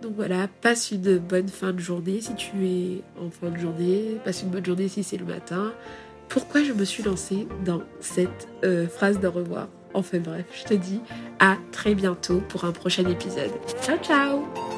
Donc 0.00 0.12
voilà, 0.16 0.48
passe 0.62 0.92
une 0.92 1.18
bonne 1.18 1.48
fin 1.48 1.74
de 1.74 1.78
journée 1.78 2.22
si 2.22 2.34
tu 2.36 2.66
es 2.66 3.02
en 3.20 3.28
fin 3.28 3.50
de 3.50 3.58
journée, 3.58 4.16
passe 4.24 4.42
une 4.42 4.48
bonne 4.48 4.64
journée 4.64 4.88
si 4.88 5.04
c'est 5.04 5.18
le 5.18 5.26
matin. 5.26 5.74
Pourquoi 6.30 6.64
je 6.64 6.72
me 6.72 6.84
suis 6.86 7.02
lancée 7.02 7.46
dans 7.66 7.82
cette 8.00 8.48
euh, 8.64 8.88
phrase 8.88 9.20
de 9.20 9.26
revoir? 9.26 9.68
Enfin 9.96 10.18
bref, 10.18 10.44
je 10.52 10.64
te 10.64 10.74
dis 10.74 11.00
à 11.40 11.56
très 11.72 11.94
bientôt 11.94 12.42
pour 12.50 12.64
un 12.66 12.72
prochain 12.72 13.08
épisode. 13.08 13.50
Ciao 13.82 13.96
ciao 13.96 14.75